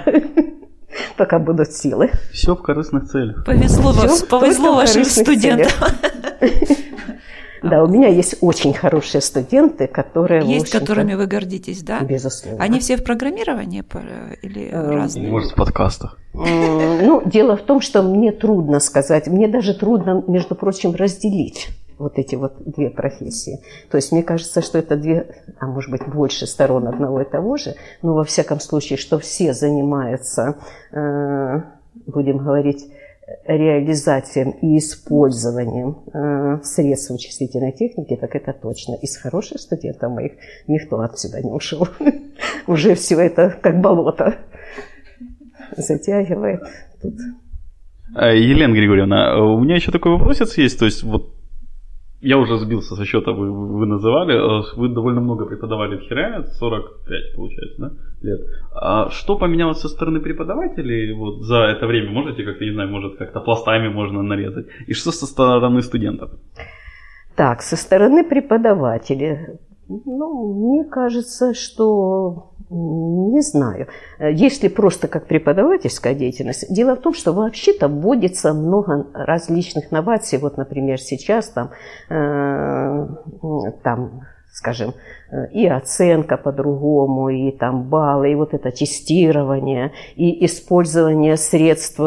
пока 1.17 1.39
будут 1.39 1.71
силы. 1.71 2.09
Все 2.31 2.55
в 2.55 2.61
корыстных 2.61 3.09
целях. 3.09 3.45
Повезло, 3.45 3.91
вас, 3.91 4.23
повезло 4.23 4.75
вашим 4.75 5.05
студентам. 5.05 5.71
Да, 7.63 7.83
у 7.83 7.87
меня 7.87 8.09
есть 8.09 8.35
очень 8.41 8.75
хорошие 8.75 9.21
студенты, 9.21 9.87
которые... 9.87 10.45
Есть, 10.45 10.69
которыми 10.69 11.15
вы 11.15 11.25
гордитесь, 11.25 11.81
да? 11.81 12.01
Безусловно. 12.01 12.63
Они 12.63 12.79
все 12.79 12.95
в 12.95 13.03
программировании 13.03 13.83
или 14.43 14.69
э, 14.69 14.91
разные? 14.91 15.31
Может, 15.31 15.53
в 15.53 15.55
подкастах. 15.55 16.19
Ну, 16.33 17.23
дело 17.25 17.57
в 17.57 17.63
том, 17.63 17.81
что 17.81 18.03
мне 18.03 18.31
трудно 18.31 18.79
сказать, 18.79 19.25
мне 19.25 19.47
даже 19.47 19.73
трудно, 19.73 20.23
между 20.27 20.53
прочим, 20.53 20.93
разделить 20.93 21.69
вот 21.97 22.17
эти 22.17 22.35
вот 22.35 22.53
две 22.65 22.89
профессии. 22.89 23.61
То 23.89 23.97
есть 23.97 24.11
мне 24.11 24.23
кажется, 24.23 24.61
что 24.61 24.77
это 24.77 24.95
две, 24.95 25.27
а 25.59 25.67
может 25.67 25.91
быть 25.91 26.07
больше 26.07 26.47
сторон 26.47 26.87
одного 26.87 27.21
и 27.21 27.29
того 27.29 27.57
же, 27.57 27.75
но 28.01 28.13
во 28.13 28.23
всяком 28.23 28.59
случае, 28.59 28.97
что 28.97 29.19
все 29.19 29.53
занимаются, 29.53 30.55
э, 30.91 31.61
будем 32.05 32.37
говорить, 32.37 32.87
реализацией 33.45 34.55
и 34.61 34.77
использованием 34.77 35.97
э, 36.13 36.63
средств 36.63 37.09
вычислительной 37.09 37.71
техники, 37.71 38.15
так 38.15 38.35
это 38.35 38.53
точно. 38.53 38.95
Из 39.01 39.17
хороших 39.17 39.59
студентов 39.59 40.11
моих 40.11 40.33
никто 40.67 40.99
отсюда 40.99 41.41
не 41.41 41.51
ушел. 41.51 41.87
Уже 42.67 42.93
все 42.95 43.19
это 43.19 43.55
как 43.61 43.81
болото 43.81 44.35
затягивает. 45.75 46.61
Тут. 47.01 47.15
А, 48.15 48.31
Елена 48.31 48.73
Григорьевна, 48.73 49.43
у 49.43 49.59
меня 49.59 49.75
еще 49.75 49.91
такой 49.91 50.11
вопросец 50.11 50.57
есть. 50.57 50.77
То 50.77 50.85
есть 50.85 51.03
вот 51.03 51.34
я 52.25 52.37
уже 52.37 52.57
сбился 52.57 52.95
со 52.95 53.05
счета, 53.05 53.31
вы, 53.31 53.51
вы 53.51 53.85
называли, 53.85 54.33
э, 54.33 54.63
вы 54.77 54.89
довольно 54.89 55.21
много 55.21 55.45
преподавали 55.45 55.97
в 55.97 56.01
Хире, 56.01 56.43
45, 56.59 57.35
получается, 57.35 57.81
да, 57.81 57.91
лет. 58.21 58.41
А 58.73 59.09
что 59.11 59.37
поменялось 59.37 59.79
со 59.79 59.89
стороны 59.89 60.19
преподавателей 60.19 61.13
вот 61.13 61.43
за 61.43 61.57
это 61.57 61.85
время? 61.85 62.11
Можете 62.11 62.43
как-то, 62.43 62.65
не 62.65 62.73
знаю, 62.73 62.89
может, 62.89 63.17
как-то 63.17 63.41
пластами 63.41 63.89
можно 63.89 64.23
нарезать? 64.23 64.65
И 64.87 64.93
что 64.93 65.11
со 65.11 65.27
стороны 65.27 65.81
студентов? 65.81 66.31
Так, 67.35 67.61
со 67.61 67.75
стороны 67.75 68.23
преподавателей, 68.23 69.59
ну, 69.87 70.53
мне 70.53 70.89
кажется, 70.89 71.53
что 71.53 72.54
не 72.69 73.41
знаю. 73.41 73.87
Если 74.19 74.67
просто 74.67 75.07
как 75.07 75.27
преподавательская 75.27 76.13
деятельность, 76.15 76.73
дело 76.73 76.95
в 76.95 77.01
том, 77.01 77.13
что 77.13 77.33
вообще-то 77.33 77.87
вводится 77.87 78.53
много 78.53 79.07
различных 79.13 79.91
новаций. 79.91 80.39
Вот, 80.39 80.57
например, 80.57 80.99
сейчас 80.99 81.49
там, 81.49 81.71
э, 82.09 83.07
там 83.83 84.21
скажем, 84.55 84.91
э, 84.91 84.93
и 85.51 85.67
оценка 85.67 86.37
по-другому, 86.37 87.29
и 87.29 87.51
там 87.51 87.83
баллы, 87.83 88.31
и 88.31 88.35
вот 88.35 88.53
это 88.53 88.71
тестирование, 88.71 89.91
и 90.15 90.45
использование 90.45 91.37
средств, 91.37 91.99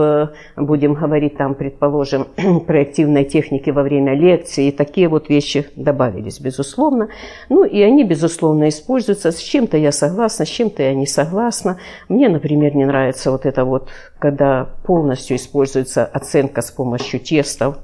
будем 0.57 0.95
говорить 0.95 1.37
там, 1.37 1.55
предположим, 1.55 2.27
проективной 2.67 3.25
техники 3.25 3.71
во 3.71 3.83
время 3.83 4.15
лекции, 4.15 4.69
и 4.69 4.73
такие 4.73 5.09
вот 5.09 5.29
вещи 5.29 5.67
добавились, 5.77 6.41
безусловно. 6.41 7.09
Ну, 7.49 7.65
и 7.65 7.81
они, 7.83 8.05
безусловно, 8.05 8.69
используются. 8.69 9.33
С 9.33 9.39
чем-то 9.39 9.77
я 9.77 9.93
согласна, 9.93 10.45
с 10.45 10.49
чем-то 10.49 10.83
я 10.83 10.95
не 10.95 11.07
согласна. 11.07 11.79
Мне, 12.09 12.29
например, 12.29 12.75
не 12.75 12.85
нравится 12.85 13.31
вот 13.31 13.47
это 13.47 13.65
вот, 13.65 13.89
когда 14.19 14.69
полностью 14.85 15.37
используется 15.37 16.05
оценка 16.05 16.63
с 16.63 16.71
помощью 16.71 17.21
тестов, 17.21 17.79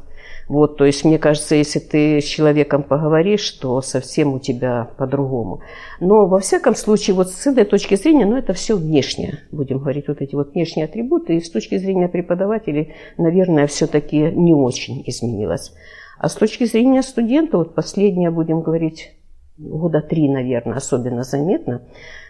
вот, 0.49 0.77
то 0.77 0.85
есть, 0.85 1.05
мне 1.05 1.19
кажется, 1.19 1.55
если 1.55 1.79
ты 1.79 2.21
с 2.21 2.25
человеком 2.25 2.83
поговоришь, 2.83 3.51
то 3.51 3.81
совсем 3.81 4.35
у 4.35 4.39
тебя 4.39 4.91
по-другому. 4.99 5.61
Но, 6.01 6.27
во 6.27 6.39
всяком 6.39 6.75
случае, 6.75 7.17
вот 7.17 7.31
с 7.31 7.47
этой 7.47 7.65
точки 7.65 7.95
зрения, 7.95 8.27
ну, 8.27 8.37
это 8.37 8.53
все 8.53 8.77
внешнее, 8.77 9.41
будем 9.51 9.79
говорить, 9.79 10.09
вот 10.09 10.21
эти 10.21 10.35
вот 10.35 10.53
внешние 10.53 10.85
атрибуты. 10.85 11.37
И 11.37 11.41
с 11.41 11.51
точки 11.51 11.79
зрения 11.79 12.09
преподавателей, 12.09 12.95
наверное, 13.17 13.67
все-таки 13.67 14.19
не 14.19 14.53
очень 14.53 15.03
изменилось. 15.07 15.73
А 16.19 16.29
с 16.29 16.35
точки 16.35 16.65
зрения 16.65 17.03
студента, 17.03 17.57
вот 17.57 17.75
последнее, 17.75 18.31
будем 18.31 18.61
говорить, 18.61 19.15
года 19.57 20.03
три, 20.03 20.29
наверное, 20.29 20.77
особенно 20.77 21.23
заметно, 21.23 21.83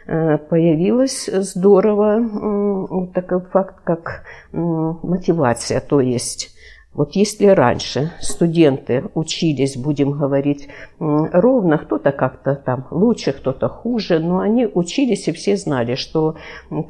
э, 0.06 0.38
появилась 0.38 1.26
здорово 1.26 2.86
вот 2.88 3.12
такой 3.12 3.40
факт, 3.40 3.80
как 3.82 4.24
мотивация, 4.52 5.80
то 5.80 6.00
есть 6.00 6.53
вот 6.94 7.16
если 7.16 7.46
раньше 7.46 8.12
студенты 8.20 9.04
учились, 9.14 9.76
будем 9.76 10.12
говорить, 10.12 10.68
ровно, 10.98 11.78
кто-то 11.78 12.12
как-то 12.12 12.54
там 12.54 12.86
лучше, 12.92 13.32
кто-то 13.32 13.68
хуже, 13.68 14.20
но 14.20 14.38
они 14.38 14.66
учились 14.66 15.26
и 15.26 15.32
все 15.32 15.56
знали, 15.56 15.96
что 15.96 16.36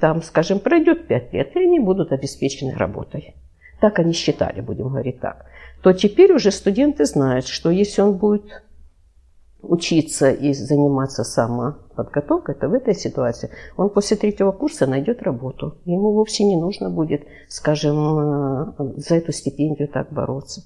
там, 0.01 0.23
скажем, 0.23 0.59
пройдет 0.59 1.07
пять 1.07 1.33
лет, 1.33 1.57
и 1.57 1.61
они 1.61 1.81
будут 1.81 2.13
обеспечены 2.13 2.75
работой. 2.75 3.35
Так 3.81 3.99
они 3.99 4.13
считали, 4.13 4.61
будем 4.61 4.89
говорить 4.89 5.21
так. 5.21 5.47
То 5.83 5.93
теперь 5.93 6.33
уже 6.33 6.51
студенты 6.51 7.07
знают, 7.07 7.47
что 7.47 7.71
если 7.71 8.03
он 8.03 8.17
будет 8.17 8.63
учиться 9.69 10.31
и 10.31 10.53
заниматься 10.53 11.25
самоподготовкой, 11.25 12.55
то 12.55 12.69
в 12.69 12.75
этой 12.75 12.95
ситуации 12.95 13.51
он 13.77 13.91
после 13.91 14.17
третьего 14.17 14.53
курса 14.53 14.87
найдет 14.87 15.23
работу. 15.23 15.77
Ему 15.85 16.13
вовсе 16.13 16.45
не 16.45 16.57
нужно 16.57 16.91
будет, 16.91 17.23
скажем, 17.49 18.19
э, 18.79 18.93
за 18.97 19.17
эту 19.17 19.33
стипендию 19.33 19.89
так 19.89 20.13
бороться. 20.13 20.63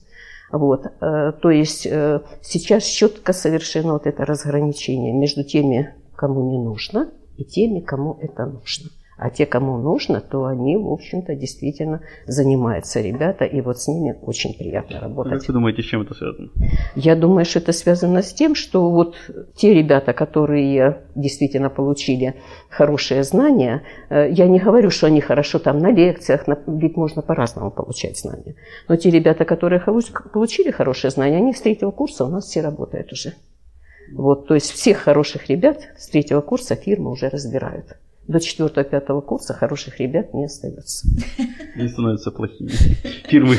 Вот. 0.50 0.86
Э, 0.86 1.32
то 1.32 1.50
есть 1.50 1.86
э, 1.86 2.20
сейчас 2.42 2.84
четко 2.84 3.32
совершено 3.32 3.94
вот 3.94 4.06
это 4.06 4.24
разграничение 4.24 5.12
между 5.12 5.44
теми, 5.44 5.94
кому 6.16 6.50
не 6.50 6.58
нужно, 6.58 7.10
и 7.36 7.44
теми, 7.44 7.80
кому 7.80 8.18
это 8.20 8.46
нужно. 8.46 8.90
А 9.18 9.30
те, 9.30 9.46
кому 9.46 9.78
нужно, 9.78 10.20
то 10.20 10.44
они, 10.44 10.76
в 10.76 10.86
общем-то, 10.86 11.34
действительно 11.34 12.02
занимаются 12.26 13.00
ребята, 13.00 13.44
и 13.44 13.60
вот 13.60 13.80
с 13.80 13.88
ними 13.88 14.16
очень 14.22 14.56
приятно 14.56 15.00
работать. 15.00 15.40
Как 15.40 15.48
вы 15.48 15.54
думаете, 15.54 15.82
с 15.82 15.86
чем 15.86 16.02
это 16.02 16.14
связано? 16.14 16.50
Я 16.94 17.16
думаю, 17.16 17.44
что 17.44 17.58
это 17.58 17.72
связано 17.72 18.22
с 18.22 18.32
тем, 18.32 18.54
что 18.54 18.88
вот 18.90 19.16
те 19.56 19.74
ребята, 19.74 20.12
которые 20.12 21.02
действительно 21.16 21.68
получили 21.68 22.36
хорошие 22.70 23.24
знания, 23.24 23.82
э, 24.08 24.30
я 24.30 24.46
не 24.46 24.60
говорю, 24.60 24.90
что 24.90 25.08
они 25.08 25.20
хорошо 25.20 25.58
там 25.58 25.78
на 25.80 25.90
лекциях, 25.90 26.44
ведь 26.68 26.96
можно 26.96 27.20
по-разному 27.20 27.72
получать 27.72 28.16
знания, 28.18 28.54
но 28.88 28.94
те 28.94 29.10
ребята, 29.10 29.44
которые 29.44 29.80
получили 29.80 30.70
хорошие 30.70 31.10
знания, 31.10 31.38
они 31.38 31.52
с 31.52 31.60
третьего 31.60 31.90
курса 31.90 32.24
у 32.24 32.28
нас 32.28 32.44
все 32.44 32.60
работают 32.60 33.12
уже. 33.12 33.32
Вот, 34.12 34.46
то 34.46 34.54
есть 34.54 34.70
всех 34.70 34.98
хороших 34.98 35.48
ребят 35.48 35.80
с 35.98 36.08
третьего 36.08 36.40
курса 36.40 36.76
фирмы 36.76 37.10
уже 37.10 37.28
разбирают 37.28 37.96
до 38.28 38.38
4-5 38.38 39.22
курса 39.22 39.54
хороших 39.54 39.98
ребят 40.00 40.34
не 40.34 40.44
остается. 40.44 41.08
Они 41.74 41.88
становятся 41.88 42.30
плохими. 42.30 42.70
Фирмы 43.28 43.56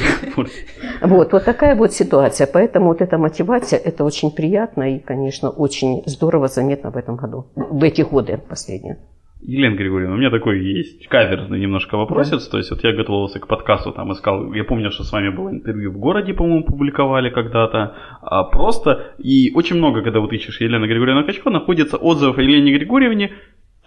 Вот, 1.01 1.33
вот 1.33 1.45
такая 1.45 1.75
вот 1.75 1.91
ситуация. 1.91 2.47
Поэтому 2.47 2.87
вот 2.87 3.01
эта 3.01 3.17
мотивация, 3.17 3.79
это 3.79 4.03
очень 4.03 4.31
приятно 4.31 4.95
и, 4.95 4.99
конечно, 4.99 5.49
очень 5.49 6.03
здорово 6.05 6.47
заметно 6.47 6.91
в 6.91 6.97
этом 6.97 7.15
году, 7.15 7.47
в 7.55 7.83
эти 7.83 8.03
годы 8.03 8.37
последние. 8.47 8.97
Елена 9.41 9.75
Григорьевна, 9.75 10.15
у 10.15 10.17
меня 10.17 10.31
такой 10.31 10.59
есть 10.59 11.07
каверзный 11.07 11.59
немножко 11.61 11.95
вопросец. 11.95 12.45
Да. 12.45 12.51
То 12.51 12.57
есть 12.57 12.71
вот 12.71 12.83
я 12.83 12.91
готовился 12.91 13.39
к 13.39 13.47
подкасту, 13.47 13.93
там 13.93 14.11
искал, 14.11 14.53
я 14.53 14.65
помню, 14.65 14.91
что 14.91 15.03
с 15.03 15.11
вами 15.13 15.29
было 15.29 15.49
интервью 15.49 15.91
в 15.91 15.97
городе, 15.97 16.33
по-моему, 16.33 16.65
публиковали 16.65 17.29
когда-то. 17.29 17.95
А 18.21 18.43
просто, 18.43 19.13
и 19.17 19.51
очень 19.55 19.77
много, 19.77 20.01
когда 20.03 20.19
вот 20.19 20.33
ищешь 20.33 20.59
Елена 20.59 20.85
Григорьевна 20.85 21.23
Качко, 21.23 21.49
находится 21.49 21.95
отзывов 21.95 22.37
о 22.37 22.41
Елене 22.41 22.73
Григорьевне, 22.73 23.31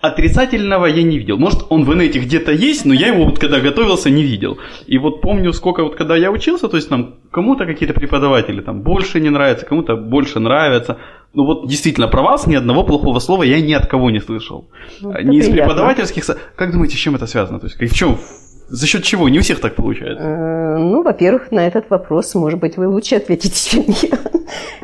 Отрицательного 0.03 0.87
я 0.87 1.05
не 1.05 1.17
видел. 1.17 1.38
Может, 1.38 1.61
он 1.69 1.85
в 1.85 1.95
инете 1.95 2.19
где-то 2.19 2.51
есть, 2.51 2.85
но 2.85 2.93
я 2.93 3.07
его 3.07 3.25
вот 3.25 3.38
когда 3.38 3.61
готовился, 3.61 4.11
не 4.11 4.25
видел. 4.25 4.59
И 4.88 4.99
вот 4.99 5.21
помню, 5.21 5.53
сколько 5.53 5.85
вот 5.85 5.95
когда 5.95 6.17
я 6.17 6.33
учился, 6.33 6.69
то 6.69 6.77
есть 6.77 6.88
там 6.88 7.15
кому-то 7.31 7.67
какие-то 7.67 7.95
преподаватели 7.95 8.61
там 8.62 8.83
больше 8.83 9.21
не 9.21 9.31
нравятся, 9.31 9.65
кому-то 9.65 9.95
больше 9.95 10.41
нравятся. 10.41 10.99
Ну 11.35 11.45
вот 11.45 11.69
действительно, 11.69 12.09
про 12.09 12.23
вас 12.23 12.49
ни 12.49 12.57
одного 12.57 12.83
плохого 12.83 13.21
слова 13.21 13.45
я 13.45 13.61
ни 13.61 13.73
от 13.73 13.87
кого 13.87 14.11
не 14.11 14.19
слышал. 14.19 14.69
Ну, 15.01 15.12
ни 15.23 15.38
из 15.38 15.49
преподавательских... 15.49 16.25
Как 16.57 16.73
думаете, 16.73 16.97
с 16.97 16.99
чем 16.99 17.15
это 17.15 17.27
связано? 17.29 17.61
То 17.61 17.69
есть 17.69 17.81
в 17.81 17.97
чем 17.97 18.19
за 18.68 18.87
счет 18.87 19.05
чего? 19.05 19.29
Не 19.29 19.38
у 19.38 19.42
всех 19.42 19.61
так 19.61 19.75
получается. 19.75 20.25
Э, 20.25 20.77
ну, 20.79 21.03
во-первых, 21.03 21.51
на 21.51 21.66
этот 21.66 21.90
вопрос, 21.90 22.35
может 22.35 22.61
быть, 22.61 22.77
вы 22.77 22.88
лучше 22.88 23.16
ответите, 23.16 23.70
чем 23.70 23.85
я. 24.03 24.18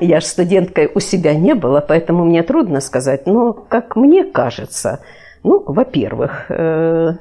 Я 0.00 0.20
же 0.20 0.26
студенткой 0.26 0.90
у 0.94 1.00
себя 1.00 1.34
не 1.34 1.54
была, 1.54 1.80
поэтому 1.80 2.24
мне 2.24 2.42
трудно 2.42 2.80
сказать. 2.80 3.26
Но, 3.26 3.52
как 3.52 3.96
мне 3.96 4.24
кажется, 4.24 5.00
ну, 5.42 5.62
во-первых, 5.66 6.50
э, 6.50 7.12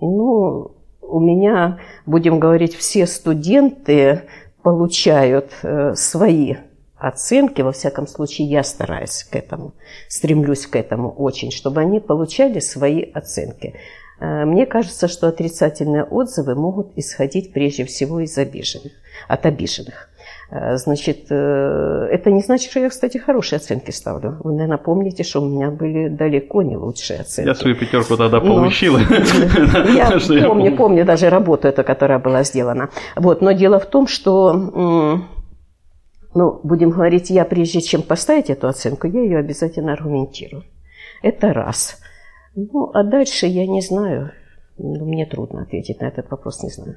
ну, 0.00 0.76
у 1.00 1.20
меня, 1.20 1.78
будем 2.06 2.38
говорить, 2.38 2.76
все 2.76 3.06
студенты 3.06 4.22
получают 4.62 5.50
э, 5.62 5.94
свои 5.94 6.56
оценки, 7.00 7.62
во 7.62 7.72
всяком 7.72 8.06
случае, 8.06 8.48
я 8.48 8.62
стараюсь 8.62 9.24
к 9.24 9.34
этому, 9.34 9.74
стремлюсь 10.08 10.66
к 10.66 10.76
этому 10.76 11.10
очень, 11.10 11.50
чтобы 11.50 11.80
они 11.80 11.98
получали 11.98 12.60
свои 12.60 13.02
оценки. 13.02 13.74
Э, 14.20 14.44
мне 14.44 14.66
кажется, 14.66 15.08
что 15.08 15.28
отрицательные 15.28 16.04
отзывы 16.04 16.54
могут 16.54 16.96
исходить 16.96 17.52
прежде 17.52 17.84
всего 17.84 18.20
из 18.20 18.36
обиженных, 18.36 18.92
от 19.28 19.46
обиженных. 19.46 20.08
Э, 20.50 20.76
значит, 20.76 21.26
э, 21.30 22.08
это 22.10 22.30
не 22.30 22.42
значит, 22.42 22.70
что 22.70 22.80
я, 22.80 22.90
кстати, 22.90 23.18
хорошие 23.18 23.56
оценки 23.56 23.90
ставлю. 23.90 24.36
Вы, 24.44 24.52
наверное, 24.52 24.78
помните, 24.78 25.24
что 25.24 25.40
у 25.40 25.48
меня 25.48 25.70
были 25.70 26.08
далеко 26.08 26.62
не 26.62 26.76
лучшие 26.76 27.20
оценки. 27.20 27.48
Я 27.48 27.54
свою 27.54 27.76
пятерку 27.76 28.16
тогда 28.16 28.40
получила. 28.40 28.98
Я 29.94 30.10
помню, 30.48 30.76
помню 30.76 31.04
даже 31.04 31.30
работу 31.30 31.68
эту, 31.68 31.82
которая 31.82 32.18
была 32.18 32.42
сделана. 32.44 32.90
Вот, 33.16 33.40
но 33.40 33.52
дело 33.52 33.78
в 33.80 33.86
том, 33.86 34.06
что 34.06 34.52
ну, 36.32 36.60
будем 36.62 36.90
говорить, 36.90 37.28
я 37.30 37.44
прежде 37.44 37.80
чем 37.80 38.02
поставить 38.02 38.50
эту 38.50 38.68
оценку, 38.68 39.08
я 39.08 39.20
ее 39.20 39.38
обязательно 39.38 39.92
аргументирую. 39.92 40.62
Это 41.22 41.52
раз. 41.52 41.99
Ну, 42.54 42.90
а 42.92 43.02
дальше 43.04 43.46
я 43.46 43.66
не 43.66 43.80
знаю. 43.80 44.32
Ну, 44.78 45.04
мне 45.04 45.26
трудно 45.26 45.62
ответить 45.62 46.00
на 46.00 46.06
этот 46.06 46.30
вопрос, 46.30 46.62
не 46.62 46.70
знаю. 46.70 46.96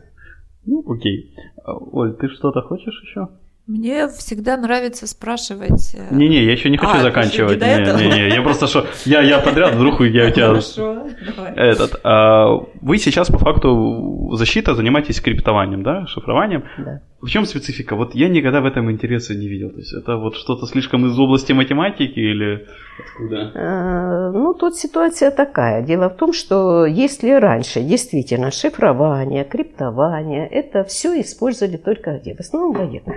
Ну, 0.66 0.84
окей. 0.88 1.36
Оль, 1.66 2.16
ты 2.16 2.30
что-то 2.30 2.62
хочешь 2.62 3.04
еще? 3.04 3.28
Мне 3.66 4.10
всегда 4.10 4.58
нравится 4.58 5.08
спрашивать. 5.08 5.96
Э, 5.96 6.14
Не-не, 6.14 6.44
я 6.44 6.52
еще 6.52 6.70
не 6.70 6.76
хочу 6.78 6.98
а, 6.98 7.02
заканчивать. 7.02 7.62
Не-не, 7.62 8.28
я 8.28 8.42
просто 8.42 8.68
что. 8.68 8.86
Я, 9.06 9.22
я 9.22 9.40
подряд, 9.40 9.76
вдруг 9.76 10.02
я 10.02 10.28
у 10.28 10.32
тебя. 10.32 10.48
Хорошо, 10.48 11.08
давай. 11.26 11.54
Этот. 11.56 12.02
А, 12.04 12.58
вы 12.82 12.98
сейчас 12.98 13.30
по 13.30 13.38
факту 13.38 14.32
защита 14.34 14.76
занимаетесь 14.76 15.22
криптованием, 15.22 15.82
да? 15.82 16.06
Шифрованием. 16.08 16.66
Да. 16.78 17.02
В 17.24 17.30
чем 17.30 17.46
специфика? 17.46 17.96
Вот 17.96 18.16
я 18.16 18.28
никогда 18.28 18.60
в 18.60 18.66
этом 18.66 18.92
интереса 18.92 19.34
не 19.34 19.48
видел. 19.48 19.70
То 19.70 19.78
есть 19.78 19.94
это 19.94 20.18
вот 20.18 20.36
что-то 20.36 20.66
слишком 20.66 21.06
из 21.06 21.18
области 21.18 21.54
математики 21.54 22.20
или 22.20 22.68
откуда? 23.00 23.52
А, 23.56 24.32
ну, 24.32 24.54
тут 24.54 24.76
ситуация 24.76 25.32
такая. 25.32 25.82
Дело 25.84 26.10
в 26.10 26.18
том, 26.18 26.34
что 26.34 26.86
если 26.86 27.30
раньше 27.32 27.82
действительно 27.82 28.52
шифрование, 28.52 29.46
криптование, 29.46 30.46
это 30.50 30.84
все 30.84 31.22
использовали 31.22 31.78
только 31.78 32.20
где? 32.20 32.36
В 32.36 32.42
основном 32.42 32.74
военных. 32.74 33.16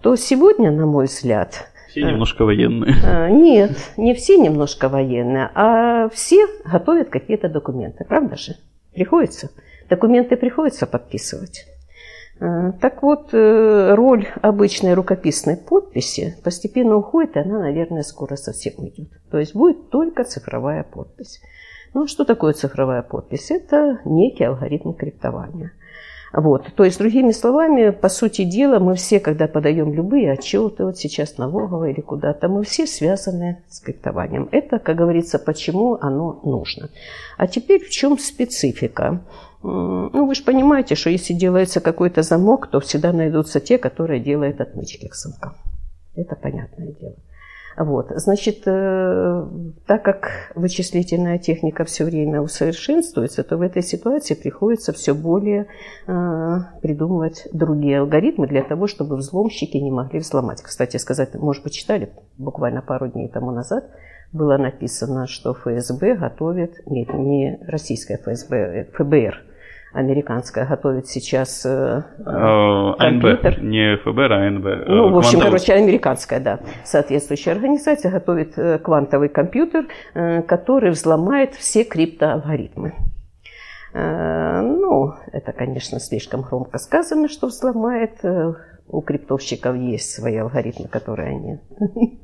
То 0.00 0.14
сегодня, 0.14 0.70
на 0.70 0.86
мой 0.86 1.06
взгляд, 1.06 1.72
все 1.88 2.04
немножко 2.04 2.44
военные. 2.44 2.94
А, 3.04 3.28
нет, 3.30 3.72
не 3.96 4.14
все 4.14 4.38
немножко 4.38 4.88
военные, 4.88 5.50
а 5.56 6.08
все 6.10 6.46
готовят 6.64 7.08
какие-то 7.08 7.48
документы, 7.48 8.04
правда 8.08 8.36
же? 8.36 8.52
Приходится. 8.94 9.50
Документы 9.90 10.36
приходится 10.36 10.86
подписывать. 10.86 11.66
Э, 12.40 12.72
так 12.80 13.02
вот, 13.02 13.28
э, 13.32 13.94
роль 13.94 14.26
обычной 14.42 14.94
рукописной 14.94 15.56
подписи 15.56 16.36
постепенно 16.42 16.96
уходит, 16.96 17.36
и 17.36 17.40
она, 17.40 17.60
наверное, 17.60 18.02
скоро 18.02 18.36
совсем 18.36 18.74
уйдет. 18.78 19.08
То 19.30 19.38
есть 19.38 19.54
будет 19.54 19.90
только 19.90 20.24
цифровая 20.24 20.82
подпись. 20.82 21.40
Ну, 21.94 22.08
что 22.08 22.24
такое 22.24 22.52
цифровая 22.52 23.02
подпись? 23.02 23.50
Это 23.50 24.00
некий 24.04 24.44
алгоритм 24.44 24.92
криптования. 24.92 25.72
Вот. 26.32 26.66
То 26.74 26.82
есть, 26.84 26.98
другими 26.98 27.30
словами, 27.30 27.90
по 27.90 28.08
сути 28.08 28.42
дела, 28.42 28.80
мы 28.80 28.96
все, 28.96 29.20
когда 29.20 29.46
подаем 29.46 29.94
любые 29.94 30.32
отчеты, 30.32 30.84
вот 30.84 30.98
сейчас 30.98 31.38
налоговые 31.38 31.92
или 31.92 32.00
куда-то, 32.00 32.48
мы 32.48 32.64
все 32.64 32.88
связаны 32.88 33.62
с 33.68 33.78
криптованием. 33.78 34.48
Это, 34.50 34.80
как 34.80 34.96
говорится, 34.96 35.38
почему 35.38 35.96
оно 36.00 36.40
нужно. 36.42 36.90
А 37.38 37.46
теперь 37.46 37.84
в 37.84 37.90
чем 37.90 38.18
специфика? 38.18 39.22
Ну, 39.66 40.26
вы 40.26 40.34
же 40.34 40.44
понимаете, 40.44 40.94
что 40.94 41.08
если 41.08 41.32
делается 41.32 41.80
какой-то 41.80 42.22
замок, 42.22 42.66
то 42.70 42.80
всегда 42.80 43.12
найдутся 43.12 43.60
те, 43.60 43.78
которые 43.78 44.20
делают 44.20 44.60
отмычки 44.60 45.08
к 45.08 45.14
замкам. 45.14 45.54
Это 46.14 46.36
понятное 46.36 46.92
дело. 47.00 47.14
Вот. 47.76 48.12
Значит, 48.14 48.62
э, 48.66 49.46
так 49.86 50.04
как 50.04 50.52
вычислительная 50.54 51.38
техника 51.38 51.84
все 51.84 52.04
время 52.04 52.40
усовершенствуется, 52.40 53.42
то 53.42 53.56
в 53.56 53.62
этой 53.62 53.82
ситуации 53.82 54.34
приходится 54.34 54.92
все 54.92 55.14
более 55.14 55.66
э, 56.06 56.56
придумывать 56.82 57.48
другие 57.52 58.00
алгоритмы 58.00 58.46
для 58.46 58.62
того, 58.62 58.86
чтобы 58.86 59.16
взломщики 59.16 59.76
не 59.78 59.90
могли 59.90 60.20
взломать. 60.20 60.62
Кстати 60.62 60.98
сказать, 60.98 61.34
может 61.34 61.64
быть, 61.64 61.72
читали 61.72 62.12
буквально 62.38 62.80
пару 62.80 63.08
дней 63.08 63.28
тому 63.28 63.50
назад, 63.50 63.90
было 64.32 64.56
написано, 64.56 65.26
что 65.26 65.54
ФСБ 65.54 66.16
готовит, 66.16 66.86
нет, 66.86 67.12
не 67.14 67.58
российская 67.66 68.18
ФСБ, 68.18 68.88
ФБР, 68.92 69.42
американская 69.94 70.66
готовит 70.66 71.06
сейчас 71.06 71.64
э, 71.64 72.02
АНБ, 72.26 72.98
компьютер. 72.98 73.62
не 73.62 73.96
ФБР, 73.98 74.32
а 74.32 74.46
АНБ. 74.48 74.66
э, 74.66 74.84
Ну, 74.88 75.10
в 75.12 75.18
общем, 75.18 75.38
квантовый- 75.40 75.44
короче, 75.44 75.72
американская, 75.74 76.40
да, 76.40 76.58
соответствующая 76.84 77.52
организация 77.52 78.10
готовит 78.10 78.58
э, 78.58 78.78
квантовый 78.78 79.28
компьютер, 79.28 79.86
э, 80.14 80.42
который 80.42 80.90
взломает 80.90 81.54
все 81.54 81.84
криптоалгоритмы. 81.84 82.92
Э, 83.94 84.60
Ну, 84.62 85.12
это, 85.32 85.52
конечно, 85.52 86.00
слишком 86.00 86.42
громко 86.42 86.78
сказано, 86.78 87.28
что 87.28 87.46
взломает. 87.46 88.12
У 88.86 89.00
криптовщиков 89.00 89.76
есть 89.76 90.10
свои 90.10 90.36
алгоритмы, 90.36 90.88
которые 90.88 91.30
они 91.30 91.58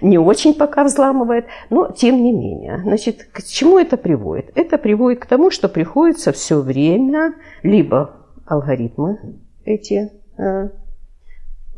не 0.00 0.18
очень 0.18 0.54
пока 0.54 0.84
взламывают, 0.84 1.46
но 1.70 1.90
тем 1.90 2.22
не 2.22 2.32
менее. 2.32 2.80
Значит, 2.82 3.28
к 3.32 3.42
чему 3.42 3.78
это 3.78 3.96
приводит? 3.96 4.52
Это 4.54 4.78
приводит 4.78 5.20
к 5.20 5.26
тому, 5.26 5.50
что 5.50 5.68
приходится 5.68 6.32
все 6.32 6.60
время 6.60 7.34
либо 7.62 8.16
алгоритмы 8.46 9.40
эти 9.64 10.12
э, 10.36 10.68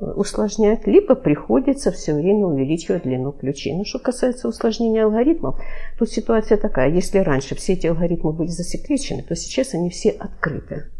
усложнять, 0.00 0.86
либо 0.86 1.14
приходится 1.14 1.92
все 1.92 2.14
время 2.14 2.46
увеличивать 2.46 3.04
длину 3.04 3.32
ключей. 3.32 3.74
Но 3.74 3.84
что 3.84 3.98
касается 3.98 4.48
усложнения 4.48 5.04
алгоритмов, 5.04 5.60
то 5.98 6.06
ситуация 6.06 6.58
такая. 6.58 6.90
Если 6.90 7.18
раньше 7.18 7.54
все 7.54 7.74
эти 7.74 7.86
алгоритмы 7.86 8.32
были 8.32 8.48
засекречены, 8.48 9.22
то 9.22 9.36
сейчас 9.36 9.74
они 9.74 9.90
все 9.90 10.10
открыты. 10.10 10.90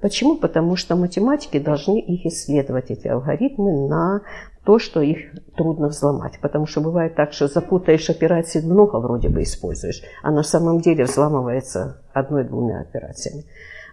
Почему? 0.00 0.36
Потому 0.36 0.76
что 0.76 0.94
математики 0.96 1.58
должны 1.58 1.98
их 1.98 2.24
исследовать, 2.26 2.90
эти 2.90 3.08
алгоритмы, 3.08 3.88
на 3.88 4.22
то, 4.64 4.78
что 4.78 5.00
их 5.00 5.32
трудно 5.56 5.88
взломать. 5.88 6.38
Потому 6.40 6.66
что 6.66 6.80
бывает 6.80 7.16
так, 7.16 7.32
что 7.32 7.48
запутаешь 7.48 8.08
операции, 8.10 8.60
много 8.60 8.96
вроде 8.98 9.28
бы 9.28 9.42
используешь, 9.42 10.02
а 10.22 10.30
на 10.30 10.42
самом 10.42 10.80
деле 10.80 11.04
взламывается 11.04 12.02
одной-двумя 12.12 12.80
операциями. 12.80 13.44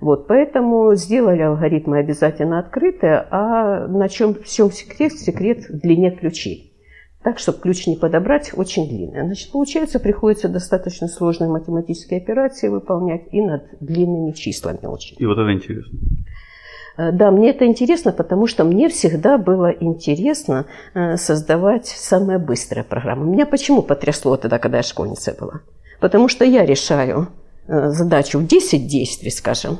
Вот, 0.01 0.27
поэтому 0.27 0.93
сделали 0.95 1.41
алгоритмы 1.41 1.99
обязательно 1.99 2.59
открытые, 2.59 3.25
а 3.31 3.87
на 3.87 4.09
чем 4.09 4.35
в 4.35 4.45
чем 4.45 4.71
секрет? 4.71 5.13
Секрет 5.13 5.69
в 5.69 5.79
длине 5.79 6.11
ключей. 6.11 6.74
Так, 7.25 7.39
чтобы 7.39 7.57
ключ 7.57 7.87
не 7.87 7.95
подобрать, 7.95 8.51
очень 8.55 8.87
длинный. 8.87 9.23
Значит, 9.23 9.51
получается, 9.51 9.99
приходится 9.99 10.47
достаточно 10.47 11.07
сложные 11.07 11.49
математические 11.49 12.21
операции 12.21 12.67
выполнять 12.67 13.23
и 13.31 13.41
над 13.41 13.63
длинными 13.79 14.31
числами 14.33 14.85
очень. 14.85 15.15
И 15.17 15.25
вот 15.25 15.39
это 15.39 15.51
интересно. 15.51 15.97
Э, 16.97 17.11
Да, 17.11 17.31
мне 17.31 17.49
это 17.49 17.65
интересно, 17.65 18.11
потому 18.11 18.45
что 18.45 18.63
мне 18.63 18.89
всегда 18.89 19.39
было 19.39 19.71
интересно 19.71 20.67
э, 20.93 21.17
создавать 21.17 21.87
самые 21.87 22.37
быстрые 22.37 22.83
программы. 22.83 23.25
Меня 23.25 23.47
почему 23.47 23.81
потрясло 23.81 24.37
тогда, 24.37 24.59
когда 24.59 24.77
я 24.77 24.83
школьницей 24.83 25.33
была? 25.33 25.61
Потому 25.99 26.29
что 26.29 26.45
я 26.45 26.63
решаю 26.63 27.29
э, 27.67 27.89
задачу 27.89 28.37
в 28.37 28.45
10 28.45 28.85
действий, 28.85 29.31
скажем, 29.31 29.79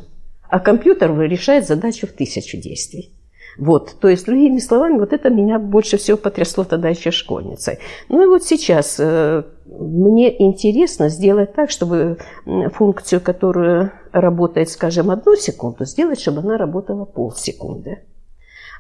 а 0.50 0.60
компьютер 0.60 1.16
решает 1.20 1.68
задачу 1.68 2.08
в 2.08 2.14
1000 2.14 2.58
действий. 2.58 3.15
Вот, 3.58 3.96
то 4.00 4.10
есть, 4.10 4.26
другими 4.26 4.60
словами, 4.60 5.00
вот 5.00 5.14
это 5.14 5.30
меня 5.30 5.60
больше 5.60 5.98
всего 5.98 6.18
потрясло 6.18 6.64
тогда 6.64 6.90
еще 6.90 7.12
школьницей. 7.12 7.80
Ну 8.10 8.24
и 8.24 8.28
вот 8.28 8.44
сейчас 8.44 9.00
э, 9.00 9.44
мне 9.66 10.42
интересно 10.44 11.10
сделать 11.10 11.54
так, 11.54 11.70
чтобы 11.70 12.18
функцию, 12.74 13.22
которая 13.22 13.94
работает, 14.12 14.70
скажем, 14.70 15.10
одну 15.10 15.36
секунду, 15.36 15.86
сделать, 15.86 16.20
чтобы 16.20 16.40
она 16.40 16.58
работала 16.58 17.06
полсекунды. 17.06 18.00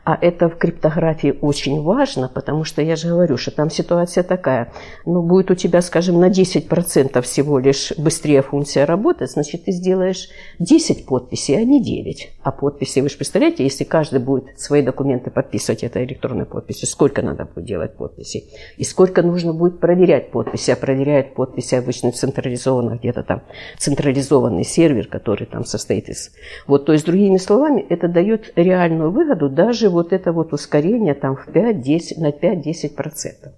А 0.05 0.15
это 0.21 0.49
в 0.49 0.57
криптографии 0.57 1.35
очень 1.41 1.81
важно, 1.81 2.29
потому 2.29 2.63
что 2.63 2.83
я 2.83 2.95
же 2.95 3.07
говорю, 3.07 3.37
что 3.37 3.49
там 3.49 3.71
ситуация 3.71 4.23
такая. 4.23 4.71
Ну, 5.03 5.23
будет 5.23 5.49
у 5.49 5.55
тебя, 5.55 5.81
скажем, 5.81 6.19
на 6.19 6.29
10% 6.29 7.19
всего 7.23 7.57
лишь 7.57 7.91
быстрее 7.97 8.43
функция 8.43 8.85
работать, 8.85 9.31
значит, 9.31 9.65
ты 9.65 9.71
сделаешь 9.71 10.29
10 10.59 11.07
подписей, 11.07 11.57
а 11.57 11.63
не 11.63 11.83
9. 11.83 12.33
А 12.43 12.51
подписи, 12.51 12.99
вы 12.99 13.09
же 13.09 13.17
представляете, 13.17 13.63
если 13.63 13.83
каждый 13.83 14.19
будет 14.19 14.59
свои 14.59 14.83
документы 14.83 15.31
подписывать 15.31 15.83
этой 15.83 16.05
электронной 16.05 16.45
подписью, 16.45 16.87
сколько 16.87 17.23
надо 17.23 17.45
будет 17.45 17.65
делать 17.65 17.97
подписей? 17.97 18.43
И 18.77 18.83
сколько 18.83 19.23
нужно 19.23 19.53
будет 19.53 19.79
проверять 19.79 20.29
подписи? 20.29 20.69
А 20.69 20.75
проверяет 20.75 21.33
подписи 21.33 21.73
обычно 21.73 22.11
централизованно, 22.11 22.99
где-то 22.99 23.23
там 23.23 23.41
централизованный 23.79 24.65
сервер, 24.65 25.07
который 25.07 25.47
там 25.47 25.65
состоит 25.65 26.09
из... 26.09 26.31
Вот, 26.67 26.85
то 26.85 26.93
есть, 26.93 27.07
другими 27.07 27.37
словами, 27.37 27.83
это 27.89 28.07
дает 28.07 28.53
реальную 28.55 29.09
выгоду 29.09 29.49
даже 29.49 29.94
вот 29.95 30.13
это 30.13 30.31
вот 30.31 30.53
ускорение 30.53 31.15
там 31.15 31.35
в 31.35 31.47
5-10, 31.47 32.19
на 32.19 32.29
5-10%. 32.29 33.53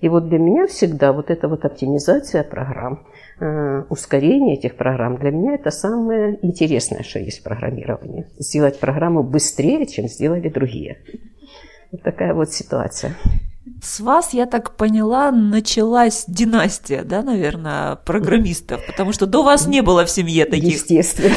И 0.00 0.08
вот 0.08 0.28
для 0.28 0.38
меня 0.38 0.66
всегда 0.66 1.12
вот 1.12 1.30
эта 1.30 1.46
вот 1.48 1.64
оптимизация 1.64 2.42
программ, 2.42 3.06
э, 3.40 3.82
ускорение 3.90 4.56
этих 4.56 4.76
программ, 4.76 5.18
для 5.18 5.30
меня 5.30 5.54
это 5.54 5.70
самое 5.70 6.38
интересное, 6.42 7.02
что 7.02 7.18
есть 7.18 7.40
в 7.40 7.42
программировании. 7.42 8.26
Сделать 8.38 8.80
программу 8.80 9.22
быстрее, 9.22 9.86
чем 9.86 10.08
сделали 10.08 10.48
другие. 10.48 10.98
Вот 11.92 12.02
такая 12.02 12.34
вот 12.34 12.50
ситуация. 12.50 13.14
С 13.82 14.00
вас, 14.00 14.34
я 14.34 14.46
так 14.46 14.76
поняла, 14.76 15.30
началась 15.30 16.24
династия, 16.26 17.02
да, 17.02 17.22
наверное, 17.22 17.96
программистов, 17.96 18.80
потому 18.86 19.12
что 19.12 19.26
до 19.26 19.42
вас 19.42 19.66
не 19.66 19.80
было 19.82 20.04
в 20.04 20.10
семье 20.10 20.44
таких. 20.44 20.74
Естественно. 20.74 21.34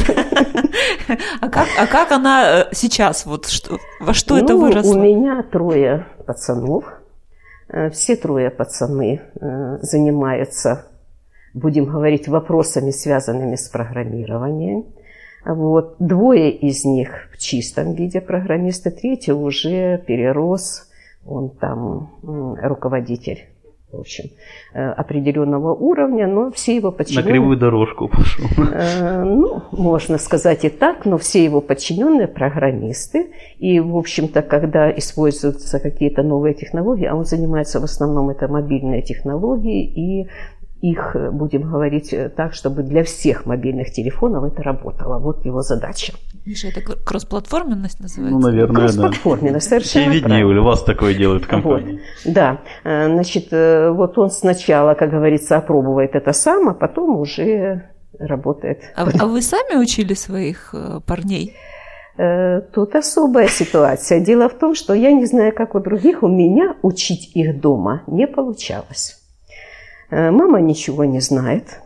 А 1.42 1.50
как, 1.50 1.68
а 1.78 1.86
как 1.86 2.12
она 2.12 2.62
э, 2.62 2.66
сейчас, 2.72 3.26
вот 3.26 3.48
что, 3.48 3.78
во 4.00 4.14
что 4.14 4.38
это 4.38 4.54
Ну, 4.54 4.62
выросло? 4.62 4.94
У 4.96 5.00
меня 5.00 5.44
трое 5.44 6.08
пацанов. 6.26 6.86
Э, 7.70 7.90
Все 7.90 8.16
трое 8.16 8.50
пацаны 8.50 9.22
э, 9.40 9.78
занимаются, 9.82 10.88
будем 11.54 11.86
говорить, 11.86 12.28
вопросами, 12.28 12.92
связанными 12.92 13.56
с 13.56 13.70
программированием. 13.70 14.86
Вот. 15.46 15.96
Двое 16.00 16.52
из 16.52 16.86
них 16.86 17.30
в 17.34 17.38
чистом 17.38 17.94
виде 17.94 18.22
программисты, 18.22 18.92
третий 18.92 19.34
уже 19.34 19.98
перерос, 20.00 20.88
он 21.26 21.50
там 21.50 22.10
руководитель, 22.62 23.48
в 23.92 24.00
общем, 24.00 24.26
э, 24.74 24.84
определенного 24.84 25.74
уровня, 25.74 26.28
но 26.28 26.52
все 26.52 26.76
его 26.76 26.90
На 26.90 26.98
подчиненные... 26.98 27.32
кривую 27.32 27.58
дорожку 27.58 28.08
пошел. 28.08 28.46
Э, 28.74 29.24
Ну, 29.24 29.62
можно 29.72 30.18
сказать 30.18 30.66
и 30.66 30.70
так, 30.70 31.06
но 31.06 31.18
все 31.18 31.44
его 31.44 31.62
подчиненные 31.62 32.28
программисты. 32.28 33.32
И, 33.60 33.80
в 33.80 33.96
общем-то, 33.96 34.42
когда 34.42 34.90
используются 34.92 35.80
какие-то 35.80 36.24
новые 36.24 36.56
технологии, 36.56 37.06
а 37.06 37.16
он 37.16 37.26
занимается 37.26 37.80
в 37.80 37.84
основном 37.84 38.30
это 38.30 38.48
мобильные 38.48 39.04
технологии, 39.04 39.84
и 39.86 40.28
их, 40.84 41.16
э, 41.16 41.32
будем 41.32 41.62
говорить 41.72 42.12
э, 42.12 42.28
так, 42.28 42.54
чтобы 42.54 42.84
для 42.84 43.04
всех 43.06 43.46
мобильных 43.46 43.94
телефонов 43.94 44.44
это 44.44 44.62
работало. 44.64 45.18
Вот 45.18 45.46
его 45.46 45.62
задача. 45.62 46.12
Миша, 46.46 46.68
это 46.68 46.82
кр- 46.82 46.98
кроссплатформенность 47.06 48.02
называется? 48.02 48.38
Ну, 48.38 48.46
наверное, 48.46 48.76
да. 48.76 48.82
Кроссплатформенность, 48.88 49.70
совершенно 49.70 50.06
Тебе 50.08 50.16
виднее, 50.16 50.40
правильно. 50.42 50.62
у 50.62 50.66
вас 50.66 50.84
такое 50.84 51.14
делают 51.14 51.46
компании. 51.46 52.02
Вот, 52.26 52.34
да, 52.34 52.58
Э, 52.84 53.08
значит, 53.08 53.48
вот 53.52 54.18
он 54.18 54.30
сначала, 54.30 54.94
как 54.94 55.10
говорится, 55.12 55.56
опробует 55.58 56.16
это 56.16 56.34
сам, 56.34 56.68
а 56.68 56.74
потом 56.74 57.18
уже 57.18 57.84
работает. 58.20 58.82
А, 58.98 59.08
а 59.22 59.26
вы 59.26 59.42
сами 59.42 59.78
учили 59.82 60.14
своих 60.16 60.76
парней? 61.08 61.56
Тут 62.18 62.96
особая 62.96 63.48
ситуация. 63.48 64.20
Дело 64.20 64.48
в 64.50 64.54
том, 64.60 64.76
что 64.76 64.94
я 64.94 65.12
не 65.14 65.26
знаю, 65.26 65.54
как 65.56 65.76
у 65.76 65.80
других, 65.80 66.24
у 66.24 66.28
меня 66.28 66.76
учить 66.84 67.32
их 67.36 67.60
дома 67.62 68.04
не 68.08 68.28
получалось. 68.28 69.23
Э, 70.14 70.30
Мама 70.32 70.62
ничего 70.62 71.06
не 71.06 71.20
знает. 71.22 71.80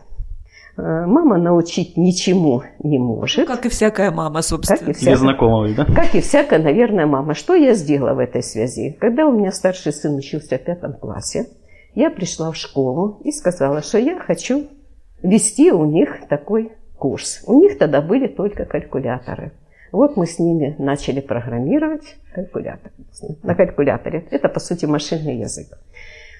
Э, 0.76 1.06
Мама 1.06 1.38
научить 1.38 1.96
ничему 1.96 2.62
не 2.82 2.98
может. 2.98 3.46
Как 3.46 3.64
и 3.64 3.68
всякая 3.70 4.10
мама, 4.10 4.36
Как 4.36 4.44
собственно. 4.44 4.90
и 4.90 4.92
всякая, 4.92 5.14
Незнакомый, 5.14 5.74
да? 5.74 5.84
как 5.86 6.14
и 6.14 6.20
всякая, 6.20 6.58
наверное, 6.58 7.06
мама. 7.06 7.32
Что 7.34 7.54
я 7.54 7.72
сделала 7.74 8.12
в 8.14 8.18
этой 8.18 8.42
связи? 8.42 8.96
Когда 9.00 9.26
у 9.26 9.32
меня 9.32 9.50
старший 9.50 9.92
сын 9.92 10.14
учился 10.14 10.58
в 10.58 10.62
пятом 10.62 10.92
классе, 10.92 11.46
я 11.94 12.10
пришла 12.10 12.50
в 12.52 12.56
школу 12.56 13.18
и 13.24 13.32
сказала, 13.32 13.80
что 13.82 13.98
я 13.98 14.18
хочу 14.20 14.66
вести 15.22 15.72
у 15.72 15.84
них 15.86 16.28
такой 16.28 16.72
курс. 16.98 17.42
У 17.46 17.54
них 17.54 17.78
тогда 17.78 18.02
были 18.02 18.26
только 18.26 18.66
калькуляторы. 18.66 19.52
Вот 19.90 20.18
мы 20.18 20.26
с 20.26 20.38
ними 20.38 20.76
начали 20.78 21.20
программировать 21.20 22.16
калькулятор, 22.34 22.92
на 23.42 23.54
калькуляторе. 23.54 24.26
Это, 24.30 24.50
по 24.50 24.60
сути, 24.60 24.84
машинный 24.84 25.38
язык. 25.38 25.68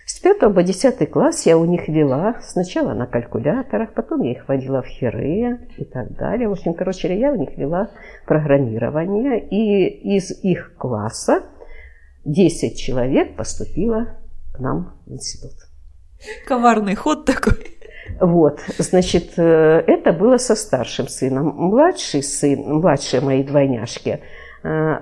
С 0.09 0.21
5 0.21 0.55
по 0.55 0.63
10 0.63 1.11
класс 1.11 1.45
я 1.45 1.59
у 1.59 1.67
них 1.67 1.87
вела 1.87 2.41
сначала 2.43 2.95
на 2.95 3.07
калькуляторах, 3.07 3.93
потом 3.93 4.23
я 4.23 4.33
их 4.33 4.49
водила 4.49 4.81
в 4.81 4.87
хире 4.87 5.69
и 5.77 5.85
так 5.85 6.17
далее. 6.17 6.49
В 6.49 6.53
общем, 6.53 6.73
короче, 6.73 7.15
я 7.15 7.31
у 7.31 7.37
них 7.37 7.59
вела 7.59 7.91
программирование. 8.25 9.39
И 9.39 10.17
из 10.17 10.31
их 10.43 10.75
класса 10.79 11.43
10 12.25 12.79
человек 12.79 13.37
поступило 13.37 14.17
к 14.55 14.61
нам 14.61 14.99
в 15.05 15.13
институт. 15.13 15.53
Коварный 16.47 16.95
ход 16.95 17.27
такой. 17.27 17.77
Вот, 18.19 18.61
значит, 18.79 19.39
э, 19.39 19.43
это 19.87 20.15
было 20.15 20.39
со 20.39 20.57
старшим 20.57 21.07
сыном. 21.07 21.49
Младший 21.55 22.23
сын, 22.23 22.59
младшие 22.61 23.21
мои 23.21 23.43
двойняшки, 23.43 24.21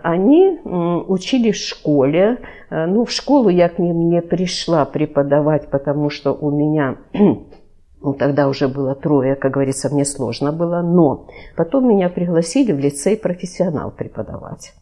они 0.03 0.59
м, 0.65 1.05
учились 1.11 1.57
в 1.57 1.69
школе. 1.69 2.39
Э, 2.71 2.87
Ну, 2.87 3.05
в 3.05 3.11
школу 3.11 3.49
я 3.49 3.69
к 3.69 3.79
ним 3.79 4.09
не 4.09 4.23
пришла 4.23 4.85
преподавать, 4.85 5.69
потому 5.71 6.11
что 6.11 6.33
у 6.33 6.51
меня 6.51 6.97
Ну, 8.03 8.13
тогда 8.15 8.47
уже 8.49 8.69
было 8.69 8.95
трое, 8.95 9.35
как 9.35 9.53
говорится, 9.53 9.89
мне 9.93 10.05
сложно 10.05 10.53
было. 10.53 10.83
Но 10.83 11.27
потом 11.57 11.89
меня 11.89 12.09
пригласили 12.09 12.73
в 12.73 12.79
лицей 12.79 13.17
профессионал 13.17 13.91
преподавать. 13.91 14.75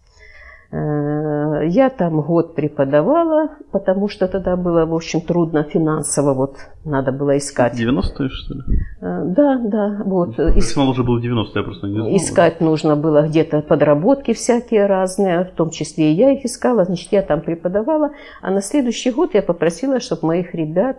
Я 1.67 1.89
там 1.91 2.21
год 2.21 2.55
преподавала, 2.55 3.51
потому 3.71 4.09
что 4.09 4.29
тогда 4.29 4.57
было, 4.57 4.87
в 4.87 4.95
общем, 4.95 5.21
трудно 5.21 5.63
финансово, 5.63 6.35
вот 6.35 6.57
надо 6.85 7.13
было 7.13 7.37
искать. 7.39 7.75
90-е, 7.81 8.29
что 8.29 8.55
ли? 8.55 8.61
Э, 9.01 9.23
да, 9.25 9.61
да, 9.65 10.03
вот. 10.05 10.37
Профессионал 10.37 10.91
уже 10.91 11.03
был 11.03 11.21
в 11.21 11.25
90-е, 11.25 11.53
я 11.55 11.63
просто 11.63 11.87
не 11.87 11.95
знал. 11.95 12.17
Искать 12.17 12.61
нужно 12.61 12.97
было 12.97 13.27
где-то 13.27 13.63
подработки 13.63 14.33
всякие 14.33 14.87
разные, 14.87 15.45
в 15.45 15.53
том 15.53 15.71
числе 15.71 16.13
и 16.13 16.15
я 16.15 16.33
их 16.33 16.45
искала, 16.45 16.85
значит, 16.85 17.13
я 17.13 17.23
там 17.23 17.41
преподавала, 17.41 18.11
а 18.43 18.51
на 18.51 18.61
следующий 18.61 19.11
год 19.11 19.35
я 19.35 19.43
попросила, 19.43 20.01
чтобы 20.01 20.27
моих 20.27 20.55
ребят 20.55 20.99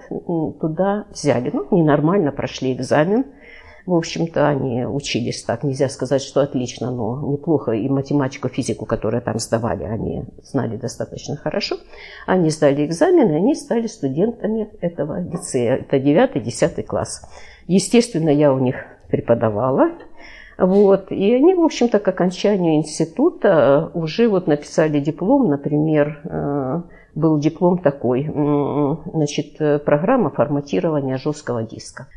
туда 0.61 1.05
взяли. 1.11 1.51
Ну, 1.53 1.67
ненормально 1.71 2.31
прошли 2.31 2.73
экзамен, 2.73 3.25
в 3.85 3.93
общем-то, 3.93 4.47
они 4.47 4.85
учились 4.85 5.43
так, 5.43 5.63
нельзя 5.63 5.89
сказать, 5.89 6.21
что 6.21 6.41
отлично, 6.41 6.91
но 6.91 7.21
неплохо. 7.31 7.71
И 7.71 7.87
математику, 7.87 8.49
физику, 8.49 8.85
которые 8.85 9.21
там 9.21 9.37
сдавали, 9.39 9.83
они 9.83 10.23
знали 10.43 10.75
достаточно 10.77 11.35
хорошо. 11.35 11.77
Они 12.25 12.49
сдали 12.49 12.85
экзамены, 12.85 13.35
они 13.35 13.53
стали 13.53 13.87
студентами 13.87 14.69
этого 14.81 15.21
лицея. 15.21 15.75
Это 15.75 15.97
9-10 15.97 16.83
класс. 16.83 17.21
Естественно, 17.67 18.29
я 18.29 18.51
у 18.53 18.59
них 18.59 18.75
преподавала. 19.09 19.91
Вот. 20.57 21.11
И 21.11 21.35
они, 21.35 21.53
в 21.53 21.61
общем-то, 21.61 21.99
к 21.99 22.07
окончанию 22.07 22.75
института 22.75 23.91
уже 23.93 24.27
вот 24.27 24.47
написали 24.47 24.99
диплом, 24.99 25.49
например, 25.49 26.21
э, 26.23 26.81
был 27.13 27.39
диплом 27.39 27.77
такой, 27.79 28.29
значит, 29.13 29.59
э, 29.59 29.79
программа 29.79 30.29
форматирования 30.29 31.17
жесткого 31.17 31.63
диска. 31.63 32.07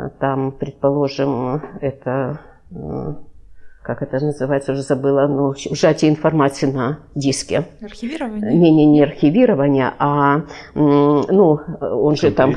Э, 0.00 0.10
там, 0.18 0.52
предположим, 0.52 1.62
это 1.80 2.40
э, 2.70 3.14
как 3.82 4.02
это 4.02 4.24
называется, 4.24 4.72
уже 4.72 4.82
забыла, 4.82 5.26
ну, 5.26 5.54
сжатие 5.54 6.10
информации 6.10 6.66
на 6.66 7.00
диске. 7.14 7.64
Архивирование? 7.82 8.52
Не, 8.52 8.70
не, 8.70 8.86
не 8.86 9.02
архивирование, 9.02 9.92
а, 9.98 10.42
ну, 10.74 11.60
он 11.80 12.16
же 12.16 12.30
там 12.30 12.56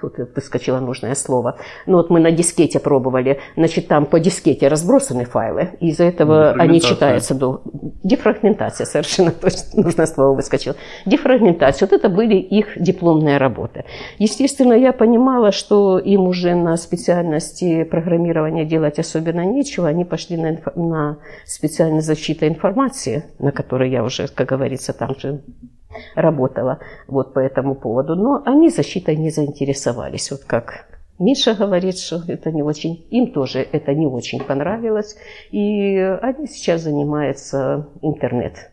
вот 0.00 0.16
выскочило 0.34 0.80
нужное 0.80 1.14
слово. 1.14 1.58
Ну 1.86 1.98
вот 1.98 2.10
мы 2.10 2.20
на 2.20 2.30
дискете 2.30 2.80
пробовали, 2.80 3.40
значит, 3.56 3.88
там 3.88 4.06
по 4.06 4.20
дискете 4.20 4.68
разбросаны 4.68 5.24
файлы, 5.24 5.70
из-за 5.80 6.04
этого 6.04 6.52
они 6.52 6.80
читаются 6.80 7.34
до... 7.34 7.62
Дефрагментация, 8.02 8.86
совершенно 8.86 9.30
точно 9.40 9.82
нужное 9.82 10.06
слово 10.06 10.34
выскочило. 10.34 10.76
Дефрагментация, 11.06 11.88
вот 11.88 11.98
это 11.98 12.08
были 12.08 12.36
их 12.36 12.72
дипломные 12.76 13.38
работы. 13.38 13.84
Естественно, 14.18 14.72
я 14.72 14.92
понимала, 14.92 15.52
что 15.52 15.98
им 15.98 16.22
уже 16.22 16.54
на 16.54 16.76
специальности 16.76 17.84
программирования 17.84 18.64
делать 18.64 18.98
особенно 18.98 19.44
нечего, 19.44 19.88
они 19.88 20.04
пошли 20.04 20.36
на, 20.36 20.50
инф... 20.50 20.66
на 20.76 21.18
специальность 21.46 22.06
защиты 22.06 22.48
информации, 22.48 23.24
на 23.38 23.52
которой 23.52 23.90
я 23.90 24.02
уже, 24.02 24.28
как 24.28 24.48
говорится, 24.48 24.92
там 24.92 25.14
же 25.18 25.42
работала 26.14 26.78
вот 27.08 27.34
по 27.34 27.38
этому 27.38 27.74
поводу. 27.74 28.16
Но 28.16 28.42
они 28.44 28.70
защитой 28.70 29.16
не 29.16 29.30
заинтересовались. 29.30 30.30
Вот 30.30 30.44
как 30.44 30.86
Миша 31.18 31.54
говорит, 31.54 31.98
что 31.98 32.22
это 32.26 32.50
не 32.50 32.62
очень, 32.62 33.06
им 33.10 33.32
тоже 33.32 33.60
это 33.60 33.94
не 33.94 34.06
очень 34.06 34.40
понравилось. 34.40 35.16
И 35.50 35.96
они 35.96 36.46
сейчас 36.46 36.82
занимаются 36.82 37.88
интернет. 38.02 38.70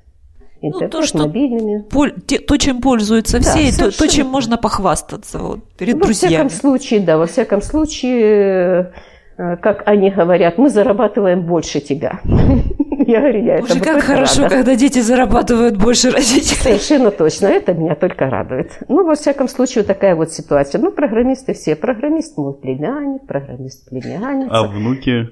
Интернет, 0.62 0.94
ну, 0.94 1.00
то, 1.00 1.06
что 1.06 1.18
мобильными. 1.20 1.84
Поль, 1.90 2.14
те, 2.26 2.40
то, 2.40 2.58
чем 2.58 2.82
пользуются 2.82 3.40
да, 3.40 3.44
все, 3.44 3.72
то, 3.78 3.98
то, 3.98 4.08
чем 4.08 4.28
можно 4.28 4.58
похвастаться 4.58 5.40
вот, 5.40 5.64
перед 5.78 5.96
во 5.96 6.02
друзьями. 6.02 6.44
Во 6.44 6.50
всяком 6.50 6.50
случае, 6.50 7.00
да, 7.00 7.18
во 7.18 7.26
всяком 7.28 7.62
случае, 7.62 8.94
э, 9.38 9.58
как 9.58 9.84
они 9.86 10.10
говорят, 10.10 10.58
мы 10.58 10.70
зарабатываем 10.70 11.46
больше 11.46 11.80
тебя. 11.80 12.20
Я 13.10 13.22
говорю, 13.22 13.44
я 13.44 13.58
Боже, 13.58 13.74
это 13.74 13.84
как 13.84 14.04
хорошо, 14.04 14.44
рада. 14.44 14.56
когда 14.56 14.76
дети 14.76 15.00
зарабатывают 15.00 15.78
больше 15.78 16.12
родителей. 16.12 16.78
Совершенно 16.78 17.10
точно, 17.10 17.48
это 17.48 17.74
меня 17.74 17.96
только 17.96 18.30
радует. 18.30 18.72
Ну, 18.88 19.04
во 19.04 19.16
всяком 19.16 19.48
случае, 19.48 19.84
такая 19.84 20.16
вот 20.16 20.32
ситуация. 20.32 20.80
Ну, 20.80 20.92
программисты 20.92 21.54
все. 21.54 21.76
Программист 21.76 22.38
мой 22.38 22.54
племянник, 22.54 23.26
программист 23.26 23.90
племянница. 23.90 24.52
А 24.52 24.68
внуки? 24.68 25.30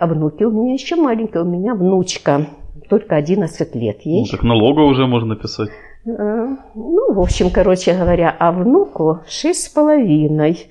А 0.00 0.06
внуки 0.08 0.42
у 0.42 0.50
меня 0.50 0.72
еще 0.72 0.96
маленькая, 0.96 1.44
у 1.44 1.48
меня 1.48 1.74
внучка. 1.74 2.46
Только 2.88 3.14
11 3.14 3.74
лет 3.76 4.00
ей. 4.02 4.22
Ну, 4.22 4.26
так 4.28 4.42
налога 4.42 4.80
уже 4.80 5.06
можно 5.06 5.36
писать. 5.36 5.70
Э, 6.04 6.10
ну, 6.74 7.14
в 7.14 7.20
общем, 7.20 7.50
короче 7.50 7.94
говоря, 7.94 8.34
а 8.36 8.50
внуку 8.50 9.20
шесть 9.28 9.66
с 9.66 9.68
половиной. 9.68 10.66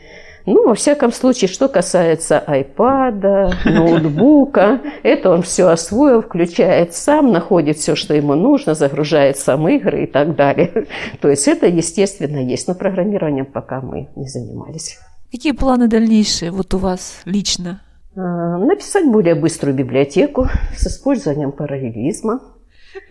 Ну, 0.46 0.68
во 0.68 0.76
всяком 0.76 1.12
случае, 1.12 1.48
что 1.48 1.68
касается 1.68 2.40
айпада, 2.40 3.54
ноутбука, 3.66 4.82
это 5.04 5.30
он 5.30 5.44
все 5.44 5.68
освоил, 5.68 6.22
включает 6.22 6.94
сам, 6.94 7.32
находит 7.32 7.78
все, 7.78 7.96
что 7.96 8.14
ему 8.14 8.36
нужно, 8.36 8.74
загружает 8.74 9.38
сам 9.38 9.68
игры 9.70 10.04
и 10.04 10.08
так 10.08 10.36
далее. 10.36 10.88
То 11.22 11.30
есть 11.30 11.48
это, 11.48 11.68
естественно, 11.68 12.40
есть, 12.40 12.68
но 12.68 12.76
программированием 12.76 13.46
пока 13.46 13.82
мы 13.82 14.10
не 14.16 14.28
занимались. 14.28 14.98
Какие 15.32 15.54
планы 15.54 15.88
дальнейшие 15.88 16.52
вот 16.52 16.74
у 16.74 16.78
вас 16.78 17.22
лично? 17.26 17.82
А, 18.16 18.58
написать 18.58 19.06
более 19.06 19.36
быструю 19.36 19.76
библиотеку 19.76 20.48
с 20.76 20.88
использованием 20.88 21.52
параллелизма. 21.52 22.42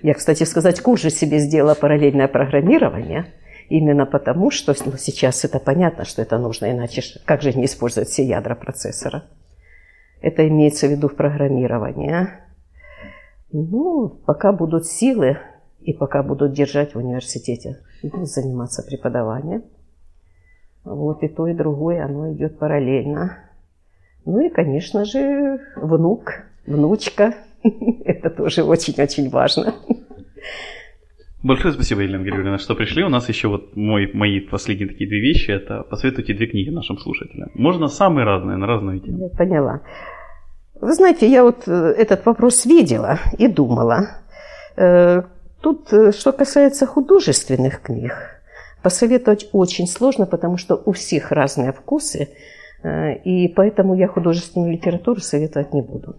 Я, 0.02 0.14
кстати, 0.14 0.42
сказать, 0.44 0.80
курс 0.80 1.02
же 1.02 1.10
себе 1.10 1.38
сделала 1.38 1.74
параллельное 1.74 2.28
программирование– 2.28 3.26
Именно 3.70 4.04
потому, 4.04 4.50
что 4.50 4.74
ну, 4.84 4.96
сейчас 4.98 5.44
это 5.44 5.60
понятно, 5.60 6.04
что 6.04 6.20
это 6.22 6.38
нужно, 6.38 6.72
иначе 6.72 7.02
как 7.24 7.40
же 7.40 7.52
не 7.52 7.66
использовать 7.66 8.08
все 8.08 8.24
ядра 8.24 8.56
процессора? 8.56 9.22
Это 10.20 10.46
имеется 10.48 10.88
в 10.88 10.90
виду 10.90 11.08
в 11.08 11.14
программировании. 11.14 12.28
Ну, 13.52 14.08
пока 14.26 14.50
будут 14.52 14.86
силы 14.86 15.38
и 15.82 15.92
пока 15.92 16.24
будут 16.24 16.52
держать 16.52 16.96
в 16.96 16.98
университете, 16.98 17.78
буду 18.02 18.24
заниматься 18.24 18.82
преподаванием. 18.82 19.62
Вот 20.82 21.22
и 21.22 21.28
то, 21.28 21.46
и 21.46 21.54
другое, 21.54 22.04
оно 22.04 22.32
идет 22.32 22.58
параллельно. 22.58 23.38
Ну 24.24 24.40
и, 24.40 24.48
конечно 24.48 25.04
же, 25.04 25.60
внук, 25.76 26.42
внучка. 26.66 27.34
Это 28.04 28.30
тоже 28.30 28.64
очень-очень 28.64 29.30
важно. 29.30 29.76
Большое 31.42 31.72
спасибо, 31.72 32.02
Елена 32.02 32.22
Григорьевна, 32.22 32.58
что 32.58 32.74
пришли. 32.74 33.02
У 33.02 33.08
нас 33.08 33.28
еще 33.28 33.48
вот 33.48 33.74
мой, 33.74 34.10
мои 34.12 34.40
последние 34.40 34.88
такие 34.88 35.08
две 35.08 35.20
вещи. 35.20 35.50
Это 35.50 35.82
посоветуйте 35.88 36.34
две 36.34 36.46
книги 36.46 36.68
нашим 36.68 36.98
слушателям. 36.98 37.50
Можно 37.54 37.88
самые 37.88 38.26
разные, 38.26 38.58
на 38.58 38.66
разную 38.66 39.00
тему. 39.00 39.30
Я 39.30 39.36
поняла. 39.36 39.80
Вы 40.80 40.92
знаете, 40.92 41.26
я 41.30 41.42
вот 41.42 41.66
э, 41.66 41.72
этот 41.72 42.26
вопрос 42.26 42.66
видела 42.66 43.18
и 43.38 43.48
думала. 43.48 44.22
Э, 44.76 45.22
тут, 45.62 45.90
э, 45.92 46.12
что 46.12 46.32
касается 46.32 46.86
художественных 46.86 47.80
книг, 47.80 48.12
посоветовать 48.82 49.48
очень 49.52 49.86
сложно, 49.86 50.26
потому 50.26 50.58
что 50.58 50.82
у 50.84 50.92
всех 50.92 51.32
разные 51.32 51.72
вкусы, 51.72 52.28
и 53.26 53.48
поэтому 53.48 53.94
я 53.94 54.08
художественную 54.08 54.72
литературу 54.72 55.20
советовать 55.20 55.74
не 55.74 55.82
буду. 55.82 56.16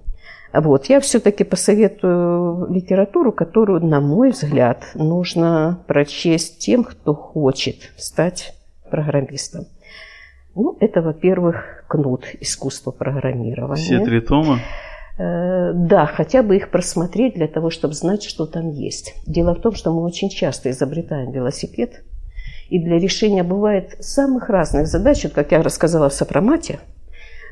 Вот. 0.54 0.86
Я 0.86 0.99
все-таки 0.99 1.43
посоветую 1.43 2.68
литературу, 2.72 3.32
которую, 3.32 3.86
на 3.86 4.02
мой 4.02 4.32
взгляд, 4.32 4.84
нужно 4.95 5.80
прочесть 5.88 6.60
тем, 6.60 6.84
кто 6.84 7.14
хочет 7.14 7.91
стать 7.97 8.54
программистом. 8.89 9.66
Ну, 10.54 10.76
это, 10.82 11.02
во-первых, 11.02 11.86
кнут 11.88 12.26
искусства 12.41 12.91
программирования. 12.91 13.82
Все 13.82 14.04
три 14.04 14.20
тома? 14.20 14.60
Э, 15.18 15.72
да, 15.74 16.06
хотя 16.06 16.43
бы 16.43 16.58
их 16.58 16.70
просмотреть 16.70 17.36
для 17.36 17.47
того, 17.47 17.70
чтобы 17.70 17.93
знать, 17.93 18.24
что 18.24 18.45
там 18.45 18.70
есть. 18.70 19.16
Дело 19.26 19.56
в 19.56 19.62
том, 19.62 19.74
что 19.74 19.93
мы 19.93 20.04
очень 20.04 20.30
часто 20.30 20.70
изобретаем 20.72 21.32
велосипед, 21.32 22.04
и 22.70 22.80
для 22.80 22.99
решения 22.99 23.43
бывает 23.43 23.95
самых 23.99 24.49
разных 24.49 24.88
задач, 24.88 25.24
вот 25.24 25.34
как 25.34 25.52
я 25.54 25.62
рассказала 25.62 26.10
в 26.10 26.14
сопромате– 26.14 26.80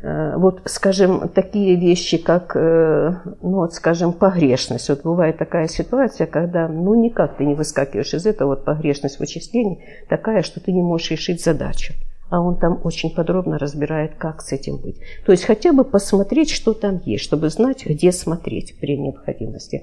вот, 0.02 0.62
скажем, 0.66 1.28
такие 1.30 1.76
вещи, 1.76 2.18
как, 2.18 2.56
э, 2.56 3.14
ну, 3.42 3.58
вот, 3.58 3.74
скажем, 3.74 4.14
погрешность. 4.14 4.90
Вот 4.90 5.04
бывает 5.04 5.38
такая 5.38 5.68
ситуация, 5.68 6.26
когда, 6.26 6.68
ну, 6.68 6.96
никак 6.96 7.38
ты 7.38 7.46
не 7.46 7.54
выскакиваешь 7.54 8.14
из 8.14 8.26
этого, 8.26 8.50
вот 8.50 8.66
погрешность 8.66 9.20
вычислений 9.20 9.84
такая, 10.08 10.42
что 10.42 10.62
ты 10.62 10.72
не 10.72 10.82
можешь 10.82 11.12
решить 11.12 11.44
задачу. 11.44 11.94
А 12.30 12.42
он 12.42 12.58
там 12.58 12.80
очень 12.84 13.14
подробно 13.14 13.58
разбирает, 13.58 14.14
как 14.18 14.42
с 14.42 14.52
этим 14.52 14.78
быть. 14.78 14.98
То 15.26 15.32
есть 15.32 15.44
хотя 15.44 15.74
бы 15.74 15.84
посмотреть, 15.84 16.52
что 16.52 16.74
там 16.74 17.02
есть, 17.04 17.24
чтобы 17.24 17.50
знать, 17.50 17.86
где 17.86 18.12
смотреть 18.12 18.80
при 18.80 18.98
необходимости. 18.98 19.82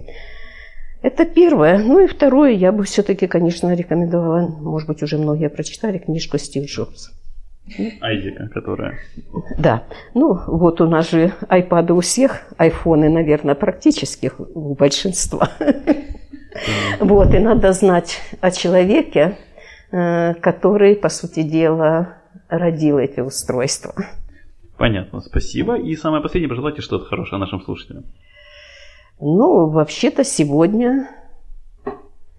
Это 1.02 1.26
первое. 1.26 1.78
Ну 1.78 2.00
и 2.00 2.06
второе, 2.06 2.52
я 2.52 2.72
бы 2.72 2.84
все-таки, 2.84 3.26
конечно, 3.26 3.74
рекомендовала, 3.74 4.46
может 4.46 4.88
быть, 4.88 5.02
уже 5.02 5.18
многие 5.18 5.50
прочитали 5.50 5.98
книжку 5.98 6.38
Стив 6.38 6.64
Джобс. 6.66 7.10
Айдика, 8.00 8.48
которая. 8.48 8.98
Да. 9.58 9.82
Ну, 10.14 10.38
вот 10.46 10.80
у 10.80 10.88
нас 10.88 11.10
же 11.10 11.32
айпады 11.48 11.92
у 11.94 12.00
всех, 12.00 12.42
айфоны, 12.56 13.08
наверное, 13.08 13.54
практически 13.54 14.30
у 14.54 14.74
большинства. 14.74 15.50
Вот, 17.00 17.34
и 17.34 17.38
надо 17.38 17.72
знать 17.72 18.18
о 18.40 18.50
человеке, 18.50 19.36
э, 19.92 20.32
который, 20.34 20.96
по 20.96 21.10
сути 21.10 21.42
дела, 21.42 22.16
родил 22.48 22.98
эти 22.98 23.20
устройства. 23.20 23.94
Понятно, 24.78 25.20
спасибо. 25.20 25.76
И 25.76 25.94
самое 25.96 26.22
последнее, 26.22 26.48
пожелайте 26.48 26.80
что-то 26.80 27.04
хорошее 27.04 27.40
нашим 27.40 27.60
слушателям. 27.60 28.04
Ну, 29.20 29.68
вообще-то 29.68 30.24
сегодня 30.24 31.08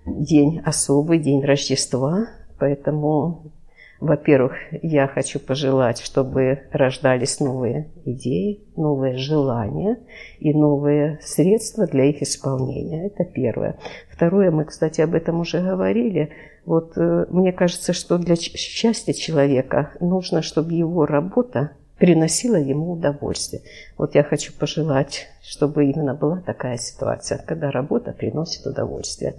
день 0.06 0.62
особый, 0.64 1.20
день 1.20 1.44
Рождества, 1.44 2.28
поэтому 2.60 3.52
во-первых, 4.00 4.54
я 4.84 5.08
хочу 5.08 5.40
пожелать, 5.40 6.00
чтобы 6.00 6.64
рождались 6.72 7.40
новые 7.40 7.90
идеи, 8.06 8.62
новые 8.76 9.18
желания 9.18 9.98
и 10.40 10.54
новые 10.54 11.20
средства 11.22 11.88
для 11.88 12.06
их 12.06 12.22
исполнения. 12.22 13.08
Это 13.08 13.26
первое. 13.26 13.80
Второе, 14.12 14.52
мы, 14.52 14.66
кстати, 14.66 15.02
об 15.02 15.16
этом 15.16 15.40
уже 15.40 15.62
говорили. 15.62 16.30
Вот 16.66 16.96
э, 16.98 17.26
мне 17.30 17.52
кажется, 17.52 17.94
что 17.94 18.20
для 18.20 18.36
счастья 18.36 19.14
человека 19.14 19.94
нужно, 20.00 20.44
чтобы 20.44 20.74
его 20.74 21.06
работа 21.08 21.72
приносила 21.98 22.58
ему 22.58 22.92
удовольствие. 22.92 23.64
Вот 23.98 24.14
я 24.14 24.24
хочу 24.24 24.54
пожелать, 24.54 25.28
чтобы 25.42 25.86
именно 25.86 26.14
была 26.14 26.42
такая 26.42 26.78
ситуация, 26.78 27.40
когда 27.40 27.72
работа 27.72 28.12
приносит 28.12 28.66
удовольствие. 28.68 29.36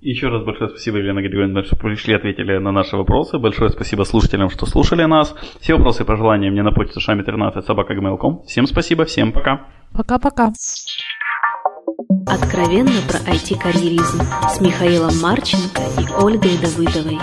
Еще 0.00 0.28
раз 0.28 0.42
большое 0.44 0.70
спасибо, 0.70 0.96
Елена 0.96 1.20
Григорьевна, 1.20 1.62
что 1.62 1.76
пришли, 1.76 2.14
ответили 2.14 2.56
на 2.56 2.72
наши 2.72 2.96
вопросы. 2.96 3.38
Большое 3.38 3.68
спасибо 3.68 4.04
слушателям, 4.04 4.48
что 4.48 4.64
слушали 4.64 5.04
нас. 5.04 5.34
Все 5.60 5.74
вопросы 5.74 6.04
и 6.04 6.06
пожелания 6.06 6.50
мне 6.50 6.62
на 6.62 6.72
почту 6.72 7.00
шами 7.00 7.22
13 7.22 7.62
собака 7.64 7.94
Всем 8.46 8.66
спасибо, 8.66 9.04
всем 9.04 9.30
пока. 9.32 9.66
Пока-пока. 9.92 10.52
Откровенно 12.26 13.00
про 13.08 13.18
IT-карьеризм 13.30 14.22
с 14.48 14.60
Михаилом 14.60 15.20
Марченко 15.20 15.82
и 16.00 16.24
Ольгой 16.24 16.56
Давыдовой. 16.56 17.18